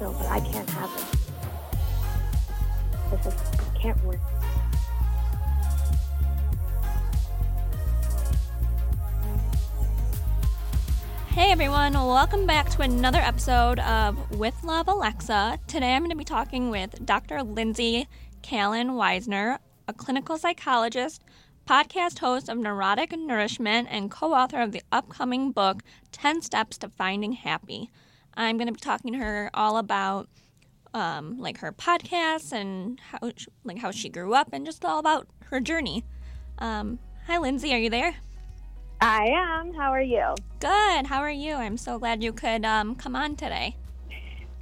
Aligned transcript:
No, 0.00 0.12
but 0.12 0.28
I 0.28 0.40
can't 0.40 0.70
have 0.70 0.90
it. 0.96 1.04
This 3.10 3.34
is, 3.34 3.40
I 3.52 3.78
can't 3.78 4.02
work. 4.02 4.18
Hey 11.28 11.52
everyone, 11.52 11.92
welcome 11.92 12.46
back 12.46 12.70
to 12.70 12.80
another 12.80 13.18
episode 13.18 13.78
of 13.80 14.38
With 14.38 14.64
Love 14.64 14.88
Alexa. 14.88 15.58
Today 15.66 15.94
I'm 15.94 16.00
going 16.00 16.10
to 16.10 16.16
be 16.16 16.24
talking 16.24 16.70
with 16.70 17.04
Dr. 17.04 17.42
Lindsay 17.42 18.08
Callan 18.40 18.92
Weisner, 18.92 19.58
a 19.86 19.92
clinical 19.92 20.38
psychologist, 20.38 21.22
podcast 21.68 22.20
host 22.20 22.48
of 22.48 22.56
Neurotic 22.56 23.12
Nourishment, 23.12 23.86
and 23.90 24.10
co 24.10 24.32
author 24.32 24.62
of 24.62 24.72
the 24.72 24.82
upcoming 24.90 25.52
book 25.52 25.82
10 26.12 26.40
Steps 26.40 26.78
to 26.78 26.88
Finding 26.88 27.32
Happy. 27.32 27.90
I'm 28.34 28.56
going 28.56 28.66
to 28.68 28.72
be 28.72 28.80
talking 28.80 29.12
to 29.12 29.18
her 29.18 29.50
all 29.54 29.76
about 29.76 30.28
um, 30.94 31.38
like 31.38 31.58
her 31.58 31.72
podcasts 31.72 32.52
and 32.52 33.00
how 33.00 33.30
like 33.64 33.78
how 33.78 33.90
she 33.90 34.08
grew 34.08 34.34
up 34.34 34.48
and 34.52 34.66
just 34.66 34.84
all 34.84 34.98
about 34.98 35.28
her 35.46 35.60
journey. 35.60 36.04
Um, 36.58 36.98
hi, 37.26 37.38
Lindsay, 37.38 37.72
are 37.74 37.78
you 37.78 37.90
there? 37.90 38.16
I 39.00 39.26
am. 39.26 39.72
How 39.72 39.92
are 39.92 40.02
you? 40.02 40.34
Good. 40.58 41.06
How 41.06 41.20
are 41.20 41.30
you? 41.30 41.54
I'm 41.54 41.76
so 41.76 41.98
glad 41.98 42.22
you 42.22 42.32
could 42.32 42.64
um, 42.64 42.94
come 42.94 43.16
on 43.16 43.36
today. 43.36 43.76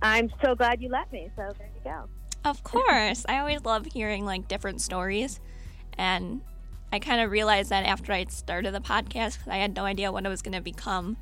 I'm 0.00 0.30
so 0.44 0.54
glad 0.54 0.80
you 0.80 0.88
let 0.88 1.10
me. 1.12 1.30
So 1.34 1.52
there 1.58 1.70
you 1.74 1.80
go. 1.90 2.04
Of 2.44 2.62
course. 2.62 3.24
I 3.28 3.38
always 3.38 3.64
love 3.64 3.86
hearing 3.86 4.24
like 4.24 4.46
different 4.46 4.80
stories, 4.80 5.40
and 5.96 6.40
I 6.92 7.00
kind 7.00 7.20
of 7.20 7.32
realized 7.32 7.70
that 7.70 7.84
after 7.84 8.12
I 8.12 8.24
started 8.26 8.72
the 8.72 8.80
podcast, 8.80 9.38
I 9.48 9.56
had 9.56 9.74
no 9.74 9.84
idea 9.84 10.12
what 10.12 10.24
it 10.24 10.28
was 10.28 10.42
going 10.42 10.54
to 10.54 10.60
become 10.60 11.16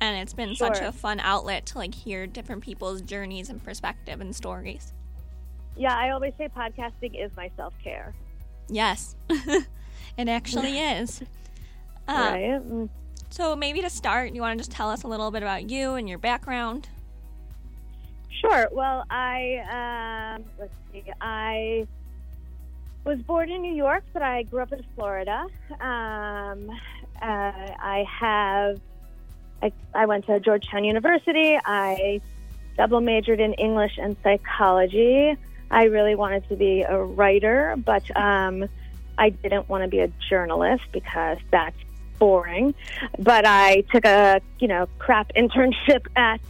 and 0.00 0.16
it's 0.16 0.34
been 0.34 0.54
sure. 0.54 0.74
such 0.74 0.82
a 0.82 0.92
fun 0.92 1.20
outlet 1.20 1.66
to 1.66 1.78
like 1.78 1.94
hear 1.94 2.26
different 2.26 2.62
people's 2.62 3.00
journeys 3.02 3.48
and 3.48 3.62
perspective 3.62 4.20
and 4.20 4.34
stories. 4.34 4.92
Yeah, 5.76 5.96
I 5.96 6.10
always 6.10 6.32
say 6.38 6.48
podcasting 6.48 7.22
is 7.22 7.30
my 7.36 7.50
self 7.56 7.74
care. 7.82 8.14
Yes, 8.68 9.16
it 9.28 10.28
actually 10.28 10.78
is. 10.78 11.22
Um, 12.08 12.16
right. 12.16 12.88
So 13.30 13.56
maybe 13.56 13.82
to 13.82 13.90
start, 13.90 14.32
you 14.32 14.40
want 14.40 14.58
to 14.58 14.64
just 14.64 14.70
tell 14.70 14.90
us 14.90 15.02
a 15.02 15.08
little 15.08 15.30
bit 15.30 15.42
about 15.42 15.68
you 15.68 15.94
and 15.94 16.08
your 16.08 16.18
background? 16.18 16.88
Sure. 18.40 18.68
Well, 18.72 19.04
I 19.10 20.36
um, 20.36 20.44
let's 20.58 20.74
see. 20.92 21.04
I 21.20 21.86
was 23.04 23.18
born 23.22 23.50
in 23.50 23.62
New 23.62 23.74
York, 23.74 24.04
but 24.12 24.22
I 24.22 24.42
grew 24.44 24.62
up 24.62 24.72
in 24.72 24.84
Florida. 24.94 25.46
Um, 25.80 26.70
uh, 27.22 27.22
I 27.22 28.04
have 28.20 28.80
I, 29.62 29.72
I 29.94 30.06
went 30.06 30.26
to 30.26 30.40
Georgetown 30.40 30.84
University. 30.84 31.58
I 31.64 32.20
double 32.76 33.00
majored 33.00 33.40
in 33.40 33.54
English 33.54 33.98
and 33.98 34.16
psychology. 34.22 35.36
I 35.70 35.84
really 35.84 36.14
wanted 36.14 36.48
to 36.48 36.56
be 36.56 36.82
a 36.82 37.02
writer, 37.02 37.74
but 37.84 38.04
um, 38.16 38.68
I 39.18 39.30
didn't 39.30 39.68
want 39.68 39.82
to 39.84 39.88
be 39.88 40.00
a 40.00 40.08
journalist 40.28 40.84
because 40.92 41.38
that's 41.50 41.76
boring. 42.18 42.74
But 43.18 43.46
I 43.46 43.82
took 43.92 44.04
a 44.04 44.40
you 44.58 44.68
know 44.68 44.86
crap 44.98 45.32
internship 45.34 46.06
at 46.16 46.40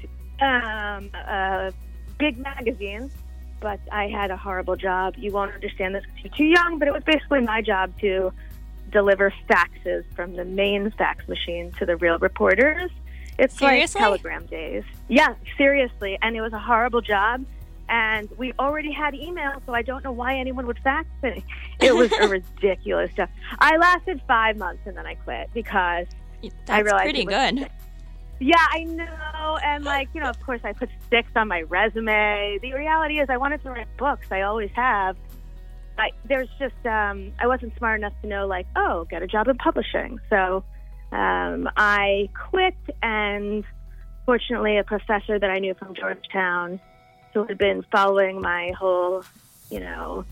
um, 0.41 1.11
a 1.15 1.73
big 2.19 2.39
magazine. 2.39 3.11
But 3.59 3.81
I 3.91 4.09
had 4.09 4.31
a 4.31 4.37
horrible 4.37 4.77
job. 4.77 5.15
You 5.17 5.33
won't 5.33 5.55
understand 5.55 5.95
this 5.95 6.05
because 6.05 6.23
you're 6.25 6.37
too 6.37 6.45
young. 6.45 6.79
But 6.79 6.89
it 6.89 6.95
was 6.95 7.05
basically 7.05 7.41
my 7.41 7.62
job 7.62 7.99
to 8.01 8.33
deliver 8.97 9.30
faxes 9.47 10.05
from 10.14 10.36
the 10.36 10.44
main 10.47 10.91
fax 10.92 11.28
machine 11.28 11.70
to 11.78 11.84
the 11.84 11.97
real 11.97 12.19
reporters. 12.19 12.91
It's 13.38 13.58
seriously? 13.58 14.00
like 14.00 14.06
telegram 14.06 14.47
days. 14.47 14.84
Yeah, 15.08 15.34
seriously. 15.58 16.19
And 16.22 16.34
it 16.34 16.41
was 16.41 16.55
a 16.55 16.58
horrible 16.58 17.03
job. 17.03 17.44
And 17.91 18.26
we 18.38 18.54
already 18.59 18.91
had 18.91 19.15
email, 19.15 19.62
so 19.66 19.75
I 19.75 19.82
don't 19.82 20.03
know 20.03 20.12
why 20.12 20.38
anyone 20.38 20.66
would 20.66 20.78
fax 20.78 21.06
me. 21.22 21.44
It 21.78 21.94
was 21.94 22.10
a 22.10 22.26
ridiculous 22.38 23.12
job. 23.12 23.28
I 23.59 23.76
lasted 23.76 24.22
five 24.26 24.56
months 24.56 24.81
and 24.87 24.97
then 24.97 25.04
I 25.04 25.15
quit 25.15 25.50
because 25.53 26.06
That's 26.42 26.71
I 26.71 26.78
realized 26.81 27.04
pretty 27.04 27.25
good. 27.26 27.69
Yeah, 28.41 28.65
I 28.71 28.84
know. 28.84 29.59
And 29.62 29.84
like, 29.84 30.09
you 30.15 30.22
know, 30.22 30.31
of 30.31 30.41
course 30.41 30.62
I 30.65 30.72
put 30.72 30.88
six 31.10 31.28
on 31.37 31.48
my 31.48 31.62
resume. 31.62 32.59
The 32.62 32.72
reality 32.72 33.21
is 33.21 33.28
I 33.28 33.37
wanted 33.37 33.62
to 33.65 33.71
write 33.71 33.94
books. 33.98 34.28
I 34.31 34.41
always 34.41 34.71
have. 34.71 35.16
I, 35.99 36.11
there's 36.25 36.49
just 36.59 36.75
um, 36.84 37.33
I 37.39 37.47
wasn't 37.47 37.77
smart 37.79 38.01
enough 38.01 38.12
to 38.23 38.29
know 38.29 38.47
like 38.47 38.67
oh 38.77 39.07
get 39.11 39.23
a 39.23 39.27
job 39.27 39.49
in 39.49 39.57
publishing. 39.57 40.21
So 40.29 40.65
um, 41.12 41.69
I 41.77 42.29
quit 42.51 42.77
and 43.03 43.65
fortunately 44.25 44.77
a 44.79 44.84
professor 44.84 45.39
that 45.39 45.51
I 45.51 45.59
knew 45.59 45.75
from 45.75 45.95
Georgetown 45.95 46.81
who 47.33 47.45
had 47.45 47.59
been 47.59 47.84
following 47.91 48.41
my 48.41 48.73
whole 48.79 49.25
you 49.71 49.81
know 49.81 50.25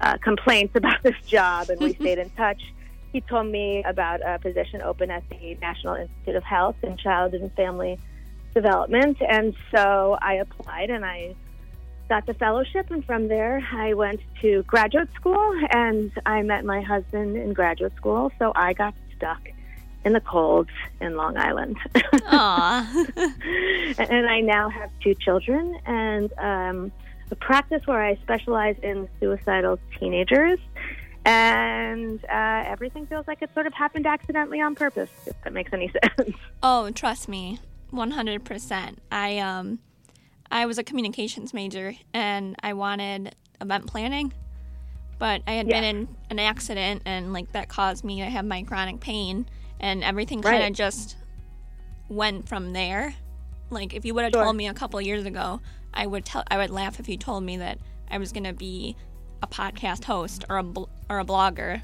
uh, 0.00 0.18
complaints 0.18 0.72
about 0.76 1.02
this 1.02 1.16
job 1.26 1.70
and 1.70 1.80
we 1.80 1.94
stayed 1.94 2.18
in 2.18 2.30
touch. 2.30 2.60
He 3.12 3.22
told 3.22 3.46
me 3.46 3.82
about 3.84 4.20
a 4.20 4.38
position 4.38 4.82
open 4.82 5.10
at 5.10 5.22
the 5.30 5.56
National 5.62 5.94
Institute 5.94 6.36
of 6.36 6.44
Health 6.44 6.76
in 6.82 6.98
Child 6.98 7.32
and 7.32 7.50
Family 7.54 7.98
Development 8.52 9.16
and 9.26 9.54
so 9.74 10.18
I 10.20 10.34
applied 10.34 10.90
and 10.90 11.04
I 11.04 11.34
got 12.08 12.26
the 12.26 12.34
fellowship, 12.34 12.90
and 12.90 13.04
from 13.04 13.28
there 13.28 13.62
I 13.72 13.94
went 13.94 14.20
to 14.40 14.62
graduate 14.64 15.12
school, 15.14 15.54
and 15.70 16.10
I 16.26 16.42
met 16.42 16.64
my 16.64 16.80
husband 16.80 17.36
in 17.36 17.52
graduate 17.52 17.94
school. 17.96 18.32
So 18.38 18.52
I 18.54 18.72
got 18.72 18.94
stuck 19.16 19.40
in 20.04 20.12
the 20.12 20.20
cold 20.20 20.68
in 21.00 21.16
Long 21.16 21.36
Island. 21.36 21.76
Aww. 21.94 23.14
and 23.98 24.26
I 24.26 24.40
now 24.40 24.68
have 24.68 24.90
two 25.02 25.14
children 25.14 25.78
and 25.86 26.32
um, 26.38 26.92
a 27.30 27.36
practice 27.36 27.86
where 27.86 28.02
I 28.02 28.16
specialize 28.16 28.76
in 28.82 29.08
suicidal 29.20 29.78
teenagers. 29.98 30.58
And 31.24 32.24
uh, 32.24 32.64
everything 32.66 33.06
feels 33.06 33.26
like 33.26 33.42
it 33.42 33.50
sort 33.52 33.66
of 33.66 33.74
happened 33.74 34.06
accidentally 34.06 34.60
on 34.60 34.74
purpose, 34.74 35.10
if 35.26 35.34
that 35.42 35.52
makes 35.52 35.72
any 35.72 35.90
sense. 36.18 36.36
Oh, 36.62 36.90
trust 36.90 37.28
me, 37.28 37.58
100%. 37.92 38.96
I, 39.12 39.38
um, 39.38 39.78
I 40.50 40.66
was 40.66 40.78
a 40.78 40.84
communications 40.84 41.52
major 41.52 41.94
and 42.14 42.56
I 42.62 42.72
wanted 42.72 43.34
event 43.60 43.86
planning, 43.86 44.32
but 45.18 45.42
I 45.46 45.52
had 45.52 45.68
yeah. 45.68 45.80
been 45.80 45.84
in 45.84 46.08
an 46.30 46.38
accident 46.38 47.02
and 47.04 47.32
like 47.32 47.52
that 47.52 47.68
caused 47.68 48.04
me 48.04 48.20
to 48.20 48.26
have 48.26 48.44
my 48.44 48.62
chronic 48.62 49.00
pain 49.00 49.46
and 49.80 50.02
everything 50.02 50.42
kind 50.42 50.56
of 50.56 50.62
right. 50.62 50.72
just 50.72 51.16
went 52.08 52.48
from 52.48 52.72
there. 52.72 53.14
Like 53.70 53.94
if 53.94 54.04
you 54.04 54.14
would 54.14 54.24
have 54.24 54.32
sure. 54.32 54.44
told 54.44 54.56
me 54.56 54.68
a 54.68 54.74
couple 54.74 55.00
years 55.00 55.26
ago, 55.26 55.60
I 55.92 56.06
would 56.06 56.24
tell 56.24 56.44
I 56.50 56.56
would 56.56 56.70
laugh 56.70 57.00
if 57.00 57.08
you 57.08 57.16
told 57.16 57.44
me 57.44 57.58
that 57.58 57.78
I 58.10 58.18
was 58.18 58.32
going 58.32 58.44
to 58.44 58.52
be 58.52 58.96
a 59.42 59.46
podcast 59.46 60.04
host 60.04 60.44
or 60.48 60.58
a 60.58 60.62
bl- 60.62 60.84
or 61.10 61.20
a 61.20 61.24
blogger. 61.24 61.82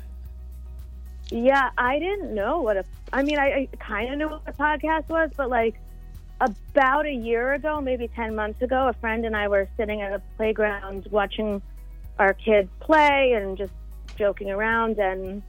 Yeah, 1.31 1.71
I 1.79 1.99
didn't 1.99 2.35
know 2.35 2.61
what 2.61 2.77
a 2.77 2.85
I 3.13 3.23
mean, 3.23 3.39
I, 3.39 3.69
I 3.73 3.77
kind 3.79 4.13
of 4.13 4.19
knew 4.19 4.29
what 4.29 4.43
a 4.47 4.53
podcast 4.53 5.09
was, 5.09 5.31
but 5.37 5.51
like 5.51 5.75
about 6.41 7.07
a 7.07 7.13
year 7.13 7.55
ago, 7.55 7.81
maybe 7.81 8.09
10 8.09 8.35
months 8.35 8.61
ago, 8.63 8.89
a 8.89 8.93
friend 8.95 9.25
and 9.25 9.37
I 9.37 9.49
were 9.49 9.69
sitting 9.77 10.03
at 10.03 10.13
a 10.13 10.21
playground 10.37 11.07
watching 11.11 11.63
our 12.19 12.35
kids 12.35 12.69
play 12.81 13.33
and 13.33 13.57
just 13.57 13.73
joking 14.17 14.51
around. 14.51 14.99
And 14.99 15.43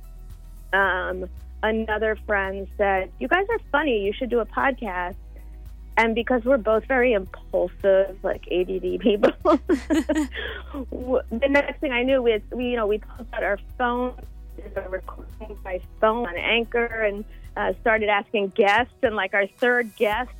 um, 0.74 1.29
another 1.63 2.18
friend 2.25 2.68
said, 2.78 3.12
You 3.19 3.28
guys 3.28 3.45
are 3.50 3.59
funny. 3.72 4.06
You 4.06 4.13
should 4.13 4.29
do 4.29 4.40
a 4.40 4.45
podcast. 4.45 5.16
And 5.97 6.13
because 6.13 6.44
we're 6.44 6.57
both 6.57 6.85
very 6.88 7.13
impulsive, 7.13 8.18
like 8.22 8.45
ADD 8.51 9.00
people, 9.00 9.31
the 9.44 11.47
next 11.50 11.79
thing 11.79 11.94
I 11.94 12.03
knew, 12.03 12.22
we, 12.22 12.31
had, 12.31 12.44
we 12.51 12.72
you 12.72 12.75
know 12.75 12.85
we 12.85 12.97
pulled 12.97 13.29
out 13.31 13.44
our 13.44 13.57
phone, 13.78 14.13
recording 14.90 15.57
by 15.63 15.79
phone 16.01 16.28
on 16.28 16.35
Anchor, 16.35 16.86
and 16.86 17.24
uh, 17.56 17.71
started 17.80 18.09
asking 18.09 18.50
guests. 18.50 18.94
And 19.04 19.15
like 19.15 19.33
our 19.33 19.48
third 19.48 19.95
guest 19.95 20.31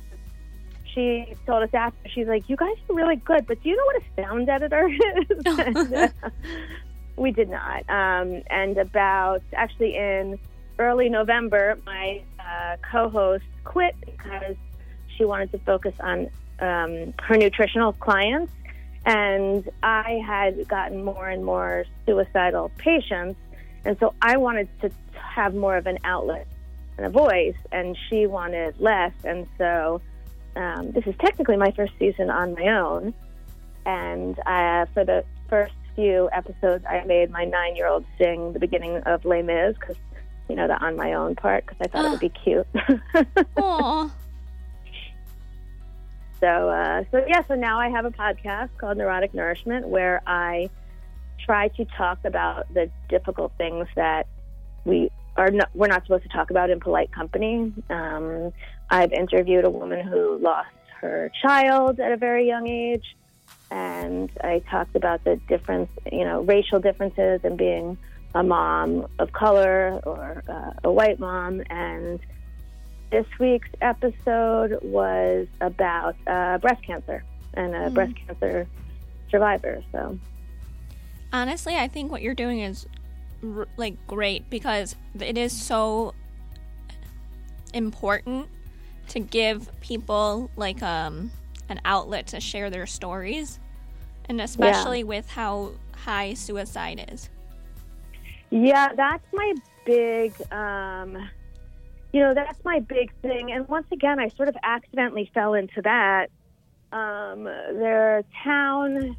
she 0.96 1.26
told 1.44 1.62
us 1.62 1.68
after, 1.74 2.08
she's 2.08 2.26
like, 2.26 2.48
"You 2.48 2.56
guys 2.56 2.74
are 2.88 2.96
really 2.96 3.16
good, 3.16 3.46
but 3.46 3.62
do 3.62 3.68
you 3.68 3.76
know 3.76 3.84
what 3.84 4.02
a 4.02 4.22
sound 4.22 4.48
editor 4.48 4.88
is?" 5.28 5.42
and, 5.44 5.94
uh, 5.94 6.08
we 7.16 7.30
did 7.30 7.50
not. 7.50 7.88
Um, 7.88 8.42
and 8.50 8.76
about 8.78 9.42
actually 9.54 9.94
in 9.96 10.38
early 10.78 11.08
November, 11.08 11.78
my 11.84 12.22
uh, 12.40 12.76
co-host 12.90 13.44
quit 13.64 13.94
because 14.04 14.56
she 15.16 15.24
wanted 15.24 15.52
to 15.52 15.58
focus 15.58 15.94
on 16.00 16.28
um, 16.60 17.12
her 17.22 17.36
nutritional 17.36 17.92
clients, 17.92 18.52
and 19.04 19.68
I 19.82 20.22
had 20.26 20.66
gotten 20.66 21.04
more 21.04 21.28
and 21.28 21.44
more 21.44 21.84
suicidal 22.06 22.70
patients, 22.78 23.38
and 23.84 23.98
so 24.00 24.14
I 24.22 24.38
wanted 24.38 24.68
to 24.80 24.90
have 25.12 25.54
more 25.54 25.76
of 25.76 25.86
an 25.86 25.98
outlet 26.04 26.46
and 26.96 27.04
a 27.04 27.10
voice, 27.10 27.56
and 27.70 27.98
she 28.08 28.26
wanted 28.26 28.80
less, 28.80 29.12
and 29.24 29.46
so 29.58 30.00
um, 30.56 30.92
this 30.92 31.04
is 31.06 31.14
technically 31.20 31.56
my 31.56 31.70
first 31.72 31.92
season 31.98 32.30
on 32.30 32.54
my 32.54 32.68
own. 32.68 33.14
And 33.84 34.38
uh, 34.46 34.86
for 34.92 35.04
the 35.04 35.24
first 35.48 35.74
few 35.94 36.28
episodes, 36.32 36.84
I 36.88 37.04
made 37.04 37.30
my 37.30 37.44
nine 37.44 37.76
year 37.76 37.86
old 37.86 38.04
sing 38.18 38.52
the 38.52 38.58
beginning 38.58 38.98
of 38.98 39.24
Les 39.24 39.42
Mis 39.42 39.76
because, 39.78 39.96
you 40.48 40.56
know, 40.56 40.66
the 40.66 40.76
on 40.84 40.96
my 40.96 41.14
own 41.14 41.34
part 41.34 41.66
because 41.66 41.78
I 41.80 41.88
thought 41.88 42.04
it 42.06 42.10
would 42.10 42.20
be 42.20 42.28
cute. 42.30 42.66
Aww. 43.56 44.10
So, 46.40 46.68
uh, 46.68 47.04
so 47.10 47.24
yeah. 47.26 47.42
So 47.48 47.54
now 47.54 47.78
I 47.78 47.88
have 47.88 48.04
a 48.04 48.10
podcast 48.10 48.70
called 48.78 48.98
Neurotic 48.98 49.32
Nourishment, 49.32 49.88
where 49.88 50.22
I 50.26 50.68
try 51.44 51.68
to 51.68 51.84
talk 51.96 52.18
about 52.24 52.72
the 52.74 52.90
difficult 53.08 53.52
things 53.56 53.86
that 53.96 54.26
we 54.84 55.10
are 55.36 55.50
not, 55.50 55.70
we're 55.74 55.86
not 55.86 56.02
supposed 56.02 56.24
to 56.24 56.28
talk 56.28 56.50
about 56.50 56.70
in 56.70 56.80
polite 56.80 57.12
company. 57.12 57.72
Um, 57.88 58.52
I've 58.90 59.12
interviewed 59.12 59.64
a 59.64 59.70
woman 59.70 60.06
who 60.06 60.38
lost 60.38 60.68
her 61.00 61.30
child 61.42 62.00
at 62.00 62.12
a 62.12 62.16
very 62.16 62.46
young 62.46 62.66
age, 62.68 63.16
and 63.70 64.30
I 64.42 64.60
talked 64.70 64.94
about 64.96 65.24
the 65.24 65.36
difference, 65.48 65.90
you 66.10 66.24
know, 66.24 66.42
racial 66.42 66.80
differences 66.80 67.40
and 67.42 67.56
being 67.56 67.98
a 68.34 68.42
mom 68.42 69.06
of 69.18 69.32
color 69.32 70.00
or 70.04 70.42
uh, 70.48 70.72
a 70.84 70.92
white 70.92 71.18
mom. 71.18 71.62
And 71.70 72.20
this 73.10 73.26
week's 73.40 73.68
episode 73.80 74.78
was 74.82 75.46
about 75.60 76.16
uh, 76.26 76.58
breast 76.58 76.82
cancer 76.84 77.24
and 77.54 77.74
a 77.74 77.90
mm. 77.90 77.94
breast 77.94 78.14
cancer 78.26 78.66
survivor. 79.30 79.82
So, 79.92 80.18
honestly, 81.32 81.76
I 81.76 81.88
think 81.88 82.10
what 82.10 82.22
you're 82.22 82.34
doing 82.34 82.60
is 82.60 82.86
r- 83.42 83.68
like 83.76 83.94
great 84.06 84.48
because 84.48 84.94
it 85.18 85.36
is 85.36 85.52
so 85.52 86.14
important 87.74 88.48
to 89.08 89.20
give 89.20 89.68
people 89.80 90.50
like 90.56 90.82
um 90.82 91.30
an 91.68 91.80
outlet 91.84 92.26
to 92.28 92.40
share 92.40 92.70
their 92.70 92.86
stories 92.86 93.58
and 94.28 94.40
especially 94.40 94.98
yeah. 94.98 95.04
with 95.04 95.30
how 95.30 95.72
high 95.92 96.34
suicide 96.34 97.04
is 97.12 97.28
yeah 98.50 98.92
that's 98.96 99.26
my 99.32 99.54
big 99.84 100.32
um 100.52 101.16
you 102.12 102.20
know 102.20 102.34
that's 102.34 102.62
my 102.64 102.80
big 102.80 103.12
thing 103.22 103.52
and 103.52 103.66
once 103.68 103.86
again 103.92 104.18
i 104.18 104.28
sort 104.30 104.48
of 104.48 104.56
accidentally 104.62 105.30
fell 105.34 105.54
into 105.54 105.82
that 105.82 106.30
um 106.92 107.44
their 107.44 108.22
town 108.44 109.16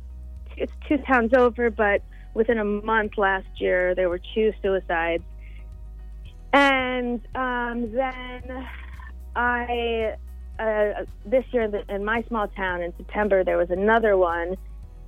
it's 0.56 0.72
two 0.88 0.98
towns 1.00 1.32
over 1.34 1.70
but 1.70 2.02
within 2.38 2.60
a 2.60 2.64
month 2.64 3.18
last 3.18 3.48
year, 3.56 3.96
there 3.96 4.10
were 4.10 4.22
two 4.36 4.54
suicides. 4.62 5.24
And 6.54 7.20
um, 7.36 7.92
then 7.92 8.68
I, 9.38 10.16
uh, 10.60 11.06
this 11.26 11.46
year 11.52 11.72
in 11.88 12.04
my 12.04 12.24
small 12.24 12.48
town 12.48 12.82
in 12.82 12.94
September, 12.98 13.44
there 13.44 13.58
was 13.58 13.70
another 13.70 14.18
one. 14.18 14.58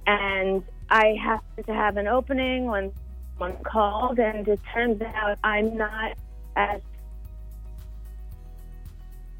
And 0.05 0.63
I 0.89 1.15
happened 1.21 1.65
to 1.65 1.73
have 1.73 1.97
an 1.97 2.07
opening 2.07 2.65
when 2.65 2.91
one 3.37 3.55
called, 3.63 4.19
and 4.19 4.47
it 4.47 4.59
turns 4.73 5.01
out 5.01 5.37
I'm 5.43 5.77
not 5.77 6.17
as 6.55 6.81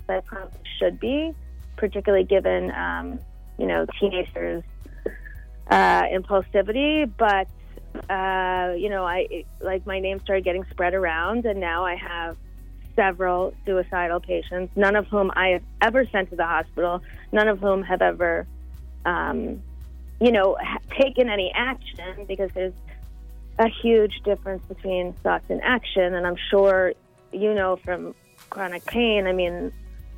I 0.08 0.22
probably 0.22 0.60
should 0.80 1.00
be, 1.00 1.34
particularly 1.78 2.24
given, 2.24 2.72
um, 2.72 3.20
you 3.58 3.68
know, 3.68 3.86
teenagers' 4.00 4.64
uh, 5.70 6.04
impulsivity. 6.04 7.12
But 7.18 7.48
uh, 8.10 8.74
you 8.76 8.90
know, 8.90 9.06
I 9.06 9.44
like 9.62 9.86
my 9.86 10.00
name 10.00 10.20
started 10.22 10.44
getting 10.44 10.66
spread 10.72 10.94
around, 10.94 11.46
and 11.46 11.60
now 11.60 11.86
I 11.86 11.96
have 11.96 12.38
several 13.00 13.54
suicidal 13.66 14.20
patients, 14.20 14.76
none 14.76 14.98
of 14.98 15.08
whom 15.08 15.32
I 15.34 15.50
have 15.50 15.64
ever 15.82 16.06
sent 16.12 16.30
to 16.32 16.36
the 16.36 16.46
hospital, 16.46 17.02
none 17.32 17.48
of 17.48 17.60
whom 17.60 17.82
have 17.84 18.02
ever, 18.02 18.46
um, 19.06 19.64
you 20.20 20.34
know, 20.34 20.58
taken 21.00 21.30
any 21.30 21.50
action 21.56 22.26
because 22.28 22.52
there's 22.54 22.74
a 23.58 23.70
huge 23.70 24.22
difference 24.26 24.64
between 24.68 25.14
thoughts 25.14 25.46
and 25.48 25.62
action. 25.64 26.14
And 26.14 26.28
I'm 26.28 26.36
sure 26.50 26.94
you 27.32 27.54
know 27.54 27.78
from 27.78 28.16
chronic 28.50 28.86
pain. 28.86 29.28
I 29.28 29.32
mean, 29.32 29.72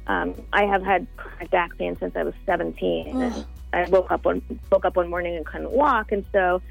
um, 0.08 0.34
I 0.52 0.66
have 0.66 0.82
had 0.82 1.06
chronic 1.18 1.52
back 1.52 1.78
pain 1.78 1.96
since 2.00 2.16
I 2.16 2.24
was 2.24 2.34
17. 2.48 3.22
And 3.22 3.46
I 3.74 3.88
woke 3.90 4.12
up 4.12 4.26
one 4.26 4.42
woke 4.72 4.86
up 4.86 4.96
one 4.96 5.10
morning 5.10 5.36
and 5.38 5.46
couldn't 5.46 5.72
walk, 5.72 6.12
and 6.12 6.26
so 6.32 6.62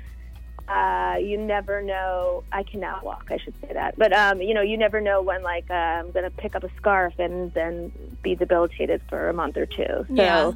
uh, 0.71 1.17
you 1.19 1.37
never 1.37 1.83
know. 1.83 2.45
I 2.53 2.63
cannot 2.63 3.05
walk. 3.05 3.29
I 3.31 3.39
should 3.39 3.55
say 3.61 3.73
that, 3.73 3.99
but 3.99 4.13
um, 4.13 4.41
you 4.41 4.55
know, 4.55 4.63
you 4.63 4.77
never 4.77 5.01
know 5.01 5.21
when 5.21 5.43
like 5.43 5.69
uh, 5.69 5.75
I'm 5.75 6.13
going 6.13 6.25
to 6.25 6.31
pick 6.31 6.55
up 6.55 6.63
a 6.63 6.71
scarf 6.77 7.15
and 7.19 7.53
then 7.55 7.91
be 8.23 8.37
debilitated 8.37 9.03
for 9.09 9.29
a 9.29 9.33
month 9.33 9.57
or 9.57 9.67
two. 9.67 10.07
So, 10.07 10.07
yeah. 10.09 10.53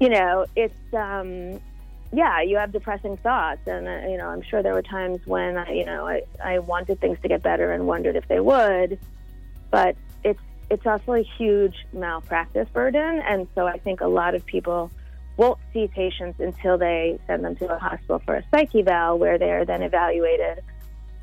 you 0.00 0.08
know, 0.08 0.46
it's 0.56 0.94
um, 0.94 1.60
yeah, 2.12 2.40
you 2.40 2.56
have 2.56 2.72
depressing 2.72 3.18
thoughts, 3.18 3.60
and 3.66 3.86
uh, 3.86 4.08
you 4.08 4.18
know, 4.18 4.28
I'm 4.28 4.42
sure 4.42 4.64
there 4.64 4.74
were 4.74 4.82
times 4.82 5.24
when 5.26 5.56
I, 5.56 5.70
you 5.72 5.86
know, 5.86 6.08
I 6.08 6.22
I 6.42 6.58
wanted 6.58 7.00
things 7.00 7.18
to 7.22 7.28
get 7.28 7.40
better 7.40 7.70
and 7.72 7.86
wondered 7.86 8.16
if 8.16 8.26
they 8.26 8.40
would, 8.40 8.98
but 9.70 9.94
it's 10.24 10.42
it's 10.70 10.86
also 10.86 11.12
a 11.12 11.22
huge 11.22 11.86
malpractice 11.92 12.68
burden, 12.70 13.20
and 13.20 13.46
so 13.54 13.68
I 13.68 13.78
think 13.78 14.00
a 14.00 14.08
lot 14.08 14.34
of 14.34 14.44
people 14.44 14.90
won't 15.36 15.58
see 15.72 15.88
patients 15.88 16.40
until 16.40 16.76
they 16.78 17.18
send 17.26 17.44
them 17.44 17.56
to 17.56 17.74
a 17.74 17.78
hospital 17.78 18.20
for 18.24 18.36
a 18.36 18.44
psych 18.50 18.74
eval, 18.74 19.18
where 19.18 19.38
they're 19.38 19.64
then 19.64 19.82
evaluated 19.82 20.62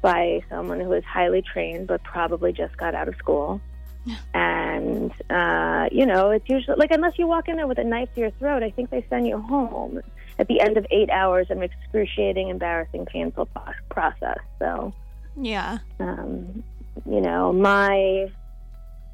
by 0.01 0.41
someone 0.49 0.79
who 0.79 0.93
is 0.93 1.03
highly 1.03 1.41
trained 1.41 1.87
but 1.87 2.03
probably 2.03 2.53
just 2.53 2.75
got 2.77 2.95
out 2.95 3.07
of 3.07 3.15
school. 3.15 3.61
And, 4.33 5.11
uh, 5.29 5.89
you 5.91 6.05
know, 6.05 6.29
it's 6.29 6.47
usually 6.47 6.77
like 6.77 6.91
unless 6.91 7.17
you 7.17 7.27
walk 7.27 7.49
in 7.49 7.57
there 7.57 7.67
with 7.67 7.79
a 7.79 7.83
knife 7.83 8.07
to 8.13 8.21
your 8.21 8.31
throat, 8.31 8.63
I 8.63 8.69
think 8.69 8.89
they 8.89 9.05
send 9.09 9.27
you 9.27 9.39
home 9.39 10.01
at 10.39 10.47
the 10.47 10.61
end 10.61 10.77
of 10.77 10.85
eight 10.91 11.09
hours 11.09 11.49
of 11.49 11.57
an 11.57 11.63
excruciating, 11.63 12.49
embarrassing, 12.49 13.05
painful 13.05 13.49
process. 13.89 14.37
So, 14.59 14.93
yeah. 15.35 15.79
Um, 15.99 16.63
you 17.05 17.21
know, 17.21 17.51
my 17.51 18.31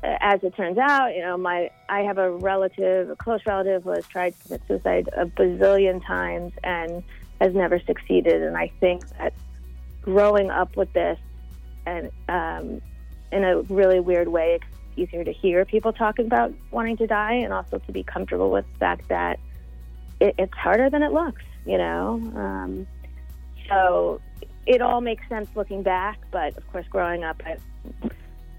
as 0.03 0.43
it 0.43 0.55
turns 0.55 0.77
out, 0.77 1.15
you 1.15 1.21
know, 1.21 1.37
my 1.37 1.69
I 1.87 2.01
have 2.01 2.17
a 2.17 2.31
relative, 2.31 3.09
a 3.09 3.15
close 3.15 3.39
relative, 3.45 3.83
who 3.83 3.91
has 3.91 4.05
tried 4.07 4.35
to 4.37 4.43
commit 4.43 4.61
suicide 4.67 5.09
a 5.15 5.25
bazillion 5.25 6.05
times 6.05 6.51
and 6.63 7.03
has 7.39 7.53
never 7.53 7.79
succeeded. 7.79 8.41
And 8.41 8.57
I 8.57 8.71
think 8.79 9.07
that 9.17 9.33
growing 10.01 10.51
up 10.51 10.75
with 10.75 10.91
this, 10.93 11.17
and 11.85 12.09
um, 12.27 12.81
in 13.31 13.43
a 13.43 13.61
really 13.63 13.99
weird 13.99 14.27
way, 14.27 14.59
it's 14.59 14.65
easier 14.97 15.23
to 15.23 15.31
hear 15.31 15.65
people 15.65 15.93
talking 15.93 16.25
about 16.25 16.53
wanting 16.71 16.97
to 16.97 17.07
die, 17.07 17.35
and 17.35 17.53
also 17.53 17.77
to 17.77 17.91
be 17.91 18.03
comfortable 18.03 18.51
with 18.51 18.65
the 18.73 18.79
fact 18.79 19.07
that 19.07 19.39
it, 20.19 20.35
it's 20.37 20.53
harder 20.53 20.89
than 20.89 21.01
it 21.01 21.13
looks. 21.13 21.43
You 21.65 21.77
know, 21.77 22.19
um, 22.35 22.87
so 23.69 24.19
it 24.65 24.81
all 24.81 24.99
makes 24.99 25.27
sense 25.29 25.49
looking 25.55 25.81
back. 25.81 26.19
But 26.29 26.57
of 26.57 26.67
course, 26.73 26.85
growing 26.89 27.23
up, 27.23 27.41
I 27.45 27.57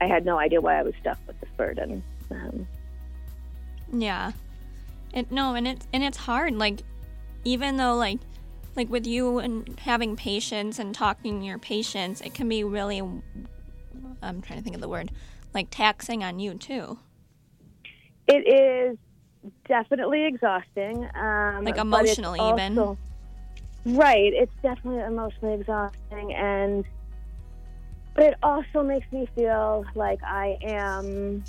I 0.05 0.07
had 0.07 0.27
no 0.27 0.39
idea 0.39 0.61
why 0.61 0.79
I 0.79 0.83
was 0.83 0.93
stuck 1.01 1.19
with 1.27 1.41
this 1.41 1.49
burden. 1.57 2.03
Um, 2.31 2.69
yeah, 3.91 4.33
it 5.15 5.33
no, 5.33 5.55
and 5.55 5.67
it's 5.67 5.87
and 5.95 6.05
it's 6.05 6.19
hard. 6.19 6.55
Like, 6.55 6.83
even 7.45 7.79
though 7.79 7.95
like 7.95 8.19
like 8.77 8.91
with 8.91 9.07
you 9.07 9.39
and 9.39 9.79
having 9.81 10.15
patients 10.15 10.79
and 10.79 10.95
talking 10.95 11.41
to 11.41 11.47
your 11.47 11.59
patients, 11.59 12.21
it 12.21 12.35
can 12.35 12.49
be 12.49 12.65
really. 12.65 12.99
I'm 14.23 14.43
trying 14.43 14.59
to 14.59 14.63
think 14.63 14.75
of 14.75 14.83
the 14.83 14.89
word, 14.89 15.11
like 15.55 15.69
taxing 15.71 16.23
on 16.23 16.39
you 16.39 16.55
too. 16.55 16.99
It 18.27 18.47
is 18.47 18.99
definitely 19.67 20.27
exhausting. 20.27 21.09
Um, 21.15 21.65
like 21.65 21.79
emotionally, 21.79 22.41
also, 22.41 22.99
even. 23.85 23.97
Right. 23.97 24.33
It's 24.35 24.53
definitely 24.63 25.03
emotionally 25.03 25.55
exhausting, 25.55 26.35
and 26.35 26.85
but 28.15 28.25
it 28.25 28.35
also 28.43 28.83
makes 28.83 29.13
me 29.13 29.29
feel 29.35 29.85
like 29.95 30.23
I 30.23 30.57
am. 30.63 31.45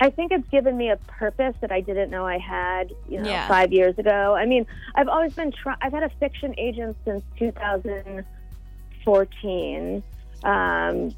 I 0.00 0.10
think 0.10 0.30
it's 0.30 0.46
given 0.48 0.76
me 0.76 0.90
a 0.90 0.96
purpose 0.96 1.56
that 1.60 1.72
I 1.72 1.80
didn't 1.80 2.10
know 2.10 2.24
I 2.24 2.38
had, 2.38 2.92
you 3.08 3.20
know, 3.20 3.28
yeah. 3.28 3.48
five 3.48 3.72
years 3.72 3.98
ago. 3.98 4.36
I 4.36 4.46
mean, 4.46 4.64
I've 4.94 5.08
always 5.08 5.34
been 5.34 5.50
trying. 5.50 5.78
I've 5.80 5.90
had 5.92 6.04
a 6.04 6.10
fiction 6.20 6.54
agent 6.56 6.96
since 7.04 7.24
2014, 7.38 10.02
um, 10.44 11.12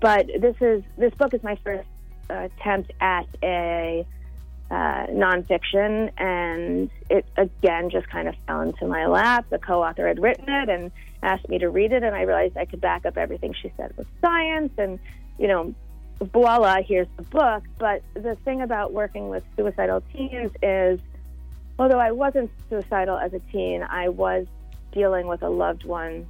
but 0.00 0.26
this 0.40 0.56
is 0.60 0.82
this 0.96 1.14
book 1.14 1.32
is 1.34 1.44
my 1.44 1.54
first 1.62 1.86
uh, 2.30 2.48
attempt 2.58 2.90
at 3.00 3.26
a 3.42 4.06
uh, 4.74 5.06
nonfiction, 5.06 6.10
and 6.18 6.90
it 7.08 7.24
again 7.36 7.90
just 7.90 8.08
kind 8.08 8.26
of 8.26 8.34
fell 8.44 8.60
into 8.60 8.88
my 8.88 9.06
lap. 9.06 9.46
The 9.48 9.60
co-author 9.60 10.08
had 10.08 10.18
written 10.18 10.48
it 10.48 10.68
and 10.68 10.90
asked 11.22 11.48
me 11.48 11.58
to 11.60 11.70
read 11.70 11.92
it, 11.92 12.02
and 12.02 12.16
I 12.16 12.22
realized 12.22 12.56
I 12.56 12.64
could 12.64 12.80
back 12.80 13.06
up 13.06 13.16
everything 13.16 13.54
she 13.54 13.72
said 13.76 13.96
with 13.96 14.08
science, 14.20 14.72
and 14.76 14.98
you 15.38 15.46
know, 15.46 15.72
voila, 16.20 16.82
here's 16.82 17.06
the 17.16 17.22
book. 17.22 17.62
But 17.78 18.02
the 18.14 18.34
thing 18.44 18.62
about 18.62 18.92
working 18.92 19.28
with 19.28 19.44
suicidal 19.56 20.02
teens 20.12 20.50
is, 20.60 20.98
although 21.78 22.00
I 22.00 22.10
wasn't 22.10 22.50
suicidal 22.68 23.16
as 23.16 23.32
a 23.32 23.38
teen, 23.52 23.84
I 23.84 24.08
was 24.08 24.48
dealing 24.90 25.28
with 25.28 25.44
a 25.44 25.48
loved 25.48 25.84
one 25.84 26.26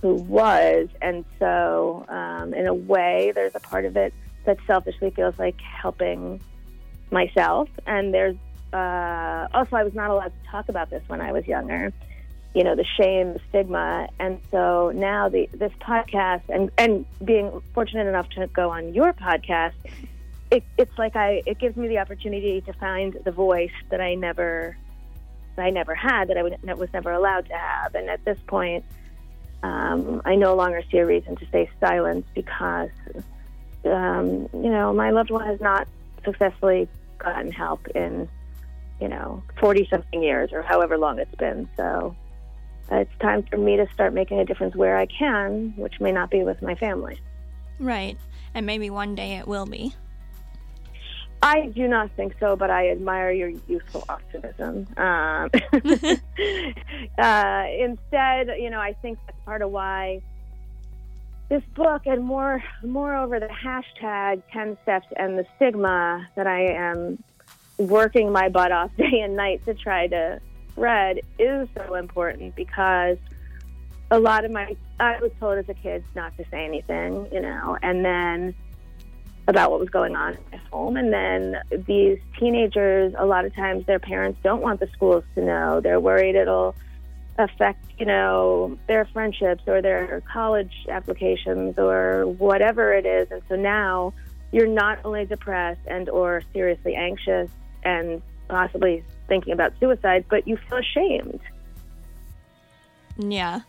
who 0.00 0.14
was, 0.14 0.88
and 1.02 1.22
so 1.38 2.06
um, 2.08 2.54
in 2.54 2.66
a 2.66 2.74
way, 2.74 3.32
there's 3.34 3.54
a 3.54 3.60
part 3.60 3.84
of 3.84 3.98
it 3.98 4.14
that 4.46 4.56
selfishly 4.66 5.10
feels 5.10 5.38
like 5.38 5.60
helping 5.60 6.40
myself. 7.14 7.70
And 7.86 8.12
there's 8.12 8.36
uh, 8.74 9.48
also, 9.54 9.76
I 9.76 9.84
was 9.84 9.94
not 9.94 10.10
allowed 10.10 10.32
to 10.42 10.50
talk 10.50 10.68
about 10.68 10.90
this 10.90 11.02
when 11.06 11.22
I 11.22 11.32
was 11.32 11.46
younger. 11.46 11.92
You 12.54 12.62
know, 12.62 12.76
the 12.76 12.84
shame, 12.84 13.32
the 13.32 13.40
stigma, 13.48 14.08
and 14.20 14.40
so 14.52 14.92
now 14.94 15.28
the 15.28 15.48
this 15.52 15.72
podcast 15.80 16.42
and 16.48 16.70
and 16.78 17.04
being 17.24 17.60
fortunate 17.72 18.06
enough 18.06 18.28
to 18.30 18.46
go 18.46 18.70
on 18.70 18.94
your 18.94 19.12
podcast 19.12 19.72
it, 20.54 20.62
it's 20.78 20.96
like 20.98 21.16
I 21.16 21.42
it 21.46 21.58
gives 21.58 21.76
me 21.76 21.88
the 21.88 21.98
opportunity 21.98 22.60
to 22.62 22.72
find 22.74 23.18
the 23.24 23.32
voice 23.32 23.72
that 23.90 24.00
I 24.00 24.14
never 24.14 24.76
I 25.56 25.70
never 25.70 25.94
had 25.94 26.28
that 26.28 26.36
I 26.36 26.42
would, 26.42 26.58
was 26.78 26.92
never 26.92 27.12
allowed 27.12 27.46
to 27.46 27.54
have. 27.54 27.94
And 27.94 28.08
at 28.08 28.24
this 28.24 28.38
point, 28.46 28.84
um, 29.62 30.20
I 30.24 30.34
no 30.34 30.54
longer 30.54 30.82
see 30.90 30.98
a 30.98 31.06
reason 31.06 31.36
to 31.36 31.46
stay 31.46 31.70
silent 31.80 32.26
because 32.34 32.90
um, 33.84 34.48
you 34.52 34.70
know 34.70 34.92
my 34.92 35.10
loved 35.10 35.30
one 35.30 35.46
has 35.46 35.60
not 35.60 35.88
successfully 36.24 36.88
gotten 37.24 37.50
help 37.50 37.88
in 37.88 38.28
you 39.00 39.08
know 39.08 39.42
40 39.58 39.88
something 39.90 40.22
years 40.22 40.50
or 40.52 40.62
however 40.62 40.98
long 40.98 41.18
it's 41.18 41.34
been. 41.36 41.68
So 41.76 42.14
it's 42.90 43.10
time 43.20 43.42
for 43.50 43.56
me 43.56 43.76
to 43.76 43.86
start 43.92 44.12
making 44.12 44.38
a 44.40 44.44
difference 44.44 44.76
where 44.76 44.96
I 44.96 45.06
can, 45.06 45.74
which 45.76 46.00
may 46.00 46.12
not 46.12 46.30
be 46.30 46.42
with 46.42 46.60
my 46.62 46.74
family. 46.74 47.18
Right. 47.78 48.18
And 48.54 48.66
maybe 48.66 48.90
one 48.90 49.14
day 49.14 49.36
it 49.36 49.48
will 49.48 49.66
be. 49.66 49.94
I 51.42 51.66
do 51.66 51.88
not 51.88 52.10
think 52.16 52.34
so, 52.40 52.56
but 52.56 52.70
I 52.70 52.88
admire 52.88 53.30
your 53.30 53.50
youthful 53.68 54.04
optimism. 54.08 54.86
Um, 54.96 55.50
uh, 57.18 57.64
instead, 57.78 58.48
you 58.58 58.70
know, 58.70 58.80
I 58.80 58.96
think 59.02 59.18
that's 59.26 59.38
part 59.44 59.60
of 59.60 59.70
why 59.70 60.22
this 61.48 61.62
book, 61.74 62.02
and 62.06 62.24
more, 62.24 62.62
moreover, 62.82 63.38
the 63.38 63.48
hashtag 63.48 64.42
10 64.52 64.78
steps 64.82 65.06
and 65.16 65.38
the 65.38 65.46
stigma 65.56 66.26
that 66.36 66.46
I 66.46 66.66
am 66.72 67.22
working 67.78 68.32
my 68.32 68.48
butt 68.48 68.72
off 68.72 68.90
day 68.96 69.20
and 69.20 69.36
night 69.36 69.64
to 69.66 69.74
try 69.74 70.06
to 70.08 70.40
spread 70.70 71.20
is 71.38 71.68
so 71.76 71.94
important 71.94 72.54
because 72.56 73.18
a 74.10 74.18
lot 74.18 74.44
of 74.44 74.50
my, 74.50 74.76
I 75.00 75.18
was 75.20 75.32
told 75.38 75.58
as 75.58 75.68
a 75.68 75.74
kid 75.74 76.04
not 76.14 76.36
to 76.36 76.44
say 76.50 76.64
anything, 76.64 77.28
you 77.32 77.40
know, 77.40 77.76
and 77.82 78.04
then 78.04 78.54
about 79.46 79.70
what 79.70 79.80
was 79.80 79.90
going 79.90 80.16
on 80.16 80.38
at 80.52 80.60
home. 80.72 80.96
And 80.96 81.12
then 81.12 81.60
these 81.86 82.18
teenagers, 82.38 83.14
a 83.18 83.26
lot 83.26 83.44
of 83.44 83.54
times 83.54 83.84
their 83.86 83.98
parents 83.98 84.40
don't 84.42 84.62
want 84.62 84.80
the 84.80 84.88
schools 84.88 85.24
to 85.34 85.44
know. 85.44 85.80
They're 85.80 86.00
worried 86.00 86.34
it'll 86.34 86.74
affect, 87.38 87.84
you 87.98 88.06
know, 88.06 88.78
their 88.86 89.04
friendships 89.06 89.64
or 89.66 89.82
their 89.82 90.22
college 90.32 90.72
applications 90.88 91.78
or 91.78 92.26
whatever 92.26 92.92
it 92.92 93.06
is. 93.06 93.30
And 93.30 93.42
so 93.48 93.56
now 93.56 94.12
you're 94.52 94.66
not 94.66 94.98
only 95.04 95.26
depressed 95.26 95.80
and 95.86 96.08
or 96.08 96.42
seriously 96.52 96.94
anxious 96.94 97.50
and 97.82 98.22
possibly 98.48 99.04
thinking 99.28 99.52
about 99.52 99.72
suicide, 99.80 100.26
but 100.28 100.46
you 100.46 100.56
feel 100.68 100.78
ashamed. 100.78 101.40
Yeah 103.16 103.60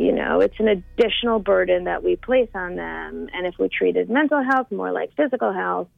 you 0.00 0.12
know, 0.12 0.40
it's 0.40 0.58
an 0.58 0.66
additional 0.66 1.40
burden 1.40 1.84
that 1.84 2.02
we 2.02 2.16
place 2.16 2.48
on 2.54 2.74
them. 2.74 3.28
And 3.34 3.46
if 3.46 3.58
we 3.58 3.68
treated 3.68 4.08
mental 4.08 4.42
health 4.42 4.70
more 4.70 4.90
like 4.92 5.14
physical 5.14 5.52
health, 5.52 5.88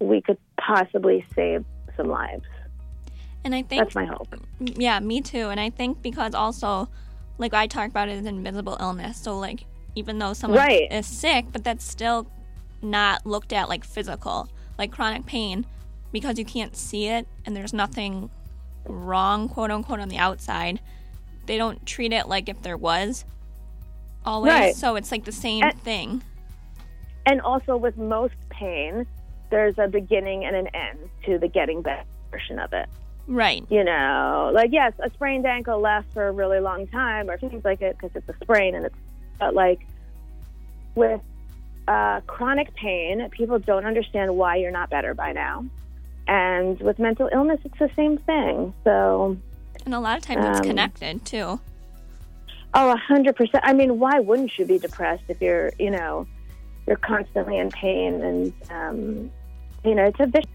we 0.00 0.20
could 0.20 0.36
possibly 0.60 1.24
save 1.34 1.64
some 1.96 2.08
lives. 2.08 2.44
And 3.44 3.54
I 3.54 3.62
think 3.62 3.82
that's 3.82 3.94
my 3.94 4.06
hope. 4.06 4.34
Yeah, 4.58 5.00
me 5.00 5.20
too. 5.20 5.50
And 5.50 5.60
I 5.60 5.70
think 5.70 6.02
because 6.02 6.34
also, 6.34 6.88
like 7.38 7.52
I 7.52 7.66
talk 7.66 7.88
about 7.88 8.08
it 8.08 8.12
as 8.12 8.26
invisible 8.26 8.76
illness. 8.80 9.18
So 9.20 9.38
like, 9.38 9.64
even 9.94 10.18
though 10.18 10.32
someone 10.32 10.58
right. 10.58 10.90
is 10.90 11.06
sick, 11.06 11.46
but 11.52 11.62
that's 11.62 11.84
still 11.84 12.26
not 12.82 13.26
looked 13.26 13.52
at 13.52 13.68
like 13.68 13.84
physical, 13.84 14.48
like 14.78 14.90
chronic 14.90 15.26
pain, 15.26 15.66
because 16.10 16.38
you 16.38 16.44
can't 16.44 16.74
see 16.74 17.08
it 17.08 17.28
and 17.44 17.54
there's 17.54 17.72
nothing 17.72 18.30
wrong, 18.86 19.48
quote 19.48 19.70
unquote, 19.70 20.00
on 20.00 20.08
the 20.08 20.18
outside 20.18 20.80
they 21.46 21.58
don't 21.58 21.84
treat 21.86 22.12
it 22.12 22.28
like 22.28 22.48
if 22.48 22.62
there 22.62 22.76
was 22.76 23.24
always. 24.24 24.52
Right. 24.52 24.74
So 24.74 24.96
it's 24.96 25.10
like 25.10 25.24
the 25.24 25.32
same 25.32 25.64
and, 25.64 25.80
thing. 25.80 26.22
And 27.26 27.40
also 27.40 27.76
with 27.76 27.96
most 27.96 28.34
pain, 28.50 29.06
there's 29.50 29.78
a 29.78 29.88
beginning 29.88 30.44
and 30.44 30.56
an 30.56 30.68
end 30.68 30.98
to 31.26 31.38
the 31.38 31.48
getting 31.48 31.82
better 31.82 32.04
portion 32.30 32.58
of 32.58 32.72
it. 32.72 32.88
Right. 33.26 33.64
You 33.70 33.84
know, 33.84 34.50
like 34.52 34.70
yes, 34.72 34.92
a 34.98 35.10
sprained 35.10 35.46
ankle 35.46 35.80
lasts 35.80 36.12
for 36.12 36.28
a 36.28 36.32
really 36.32 36.60
long 36.60 36.86
time, 36.86 37.30
or 37.30 37.38
seems 37.38 37.64
like 37.64 37.80
it 37.80 37.96
because 37.98 38.14
it's 38.14 38.28
a 38.28 38.44
sprain, 38.44 38.74
and 38.74 38.84
it's 38.84 38.96
but 39.38 39.54
like 39.54 39.86
with 40.94 41.20
uh, 41.88 42.20
chronic 42.26 42.74
pain, 42.74 43.28
people 43.30 43.58
don't 43.58 43.84
understand 43.84 44.36
why 44.36 44.56
you're 44.56 44.70
not 44.70 44.90
better 44.90 45.14
by 45.14 45.32
now. 45.32 45.64
And 46.26 46.80
with 46.80 46.98
mental 46.98 47.28
illness, 47.32 47.60
it's 47.64 47.78
the 47.78 47.90
same 47.96 48.18
thing. 48.18 48.72
So 48.84 49.36
and 49.84 49.94
a 49.94 50.00
lot 50.00 50.18
of 50.18 50.24
times 50.24 50.44
um, 50.44 50.52
it's 50.52 50.60
connected 50.60 51.24
too. 51.24 51.60
Oh, 52.74 52.90
a 52.90 52.96
hundred 52.96 53.36
percent. 53.36 53.62
I 53.66 53.72
mean, 53.72 53.98
why 53.98 54.20
wouldn't 54.20 54.58
you 54.58 54.64
be 54.64 54.78
depressed 54.78 55.24
if 55.28 55.40
you're, 55.40 55.72
you 55.78 55.90
know, 55.90 56.26
you're 56.86 56.96
constantly 56.96 57.56
in 57.58 57.70
pain 57.70 58.20
and, 58.22 58.52
um, 58.70 59.30
you 59.84 59.94
know, 59.94 60.04
it's 60.04 60.20
a 60.20 60.26
vicious. 60.26 60.50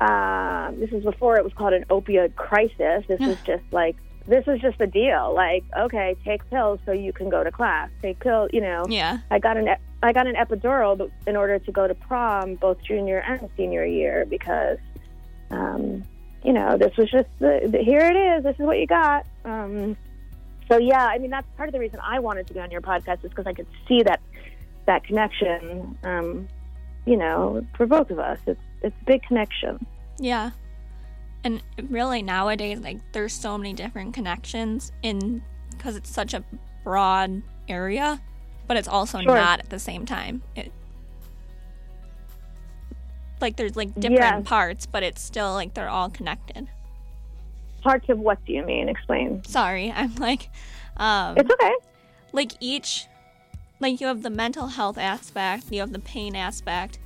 Uh, 0.00 0.70
this 0.72 0.90
is 0.92 1.04
before 1.04 1.36
it 1.36 1.44
was 1.44 1.52
called 1.54 1.72
an 1.72 1.84
opioid 1.90 2.34
crisis. 2.36 3.04
This 3.08 3.20
is 3.20 3.36
just 3.44 3.64
like 3.72 3.96
this 4.26 4.46
is 4.46 4.60
just 4.60 4.80
a 4.80 4.86
deal. 4.86 5.32
Like, 5.34 5.64
okay, 5.76 6.14
take 6.24 6.48
pills 6.50 6.80
so 6.84 6.92
you 6.92 7.12
can 7.12 7.30
go 7.30 7.42
to 7.42 7.50
class. 7.50 7.90
Take 8.02 8.20
pill, 8.20 8.48
you 8.52 8.60
know. 8.60 8.84
Yeah. 8.88 9.18
I 9.30 9.38
got 9.38 9.56
an 9.56 9.76
I 10.02 10.12
got 10.12 10.26
an 10.26 10.34
epidural 10.34 11.10
in 11.26 11.36
order 11.36 11.58
to 11.58 11.72
go 11.72 11.88
to 11.88 11.94
prom 11.94 12.54
both 12.56 12.82
junior 12.82 13.18
and 13.18 13.48
senior 13.56 13.84
year 13.84 14.26
because 14.28 14.78
um, 15.50 16.04
you 16.44 16.52
know, 16.52 16.76
this 16.78 16.96
was 16.96 17.10
just 17.10 17.28
the, 17.40 17.68
the, 17.70 17.78
here 17.78 18.00
it 18.00 18.16
is. 18.16 18.44
This 18.44 18.54
is 18.58 18.66
what 18.66 18.78
you 18.78 18.86
got. 18.86 19.26
Um, 19.44 19.96
so 20.68 20.78
yeah, 20.78 21.06
I 21.06 21.18
mean, 21.18 21.30
that's 21.30 21.46
part 21.56 21.68
of 21.68 21.72
the 21.72 21.80
reason 21.80 21.98
I 22.02 22.20
wanted 22.20 22.46
to 22.48 22.54
be 22.54 22.60
on 22.60 22.70
your 22.70 22.80
podcast 22.80 23.24
is 23.24 23.30
because 23.30 23.46
I 23.46 23.54
could 23.54 23.66
see 23.86 24.02
that 24.02 24.20
that 24.86 25.04
connection. 25.04 25.98
Um, 26.04 26.48
you 27.06 27.16
know, 27.16 27.66
for 27.76 27.86
both 27.86 28.10
of 28.10 28.18
us, 28.18 28.38
it's 28.46 28.60
it's 28.82 28.96
a 29.00 29.04
big 29.04 29.22
connection. 29.22 29.84
Yeah, 30.18 30.50
and 31.44 31.62
really 31.88 32.22
nowadays, 32.22 32.80
like 32.80 32.98
there's 33.12 33.32
so 33.32 33.56
many 33.56 33.72
different 33.72 34.14
connections 34.14 34.92
in 35.02 35.42
because 35.70 35.96
it's 35.96 36.10
such 36.10 36.34
a 36.34 36.44
broad 36.84 37.42
area, 37.68 38.20
but 38.66 38.76
it's 38.76 38.88
also 38.88 39.20
sure. 39.20 39.34
not 39.34 39.60
at 39.60 39.70
the 39.70 39.78
same 39.78 40.04
time. 40.04 40.42
It, 40.56 40.72
like 43.40 43.56
there's 43.56 43.76
like 43.76 43.94
different 43.94 44.38
yes. 44.38 44.48
parts, 44.48 44.86
but 44.86 45.02
it's 45.02 45.22
still 45.22 45.52
like 45.52 45.74
they're 45.74 45.88
all 45.88 46.10
connected. 46.10 46.68
Parts 47.82 48.08
of 48.08 48.18
what 48.18 48.44
do 48.44 48.52
you 48.52 48.64
mean? 48.64 48.88
Explain. 48.88 49.44
Sorry, 49.44 49.92
I'm 49.96 50.14
like, 50.16 50.50
um, 50.96 51.36
it's 51.36 51.50
okay. 51.50 51.74
Like 52.32 52.52
each, 52.60 53.06
like 53.80 54.00
you 54.00 54.08
have 54.08 54.22
the 54.22 54.30
mental 54.30 54.66
health 54.66 54.98
aspect, 54.98 55.66
you 55.70 55.80
have 55.80 55.92
the 55.92 56.00
pain 56.00 56.34
aspect, 56.34 56.98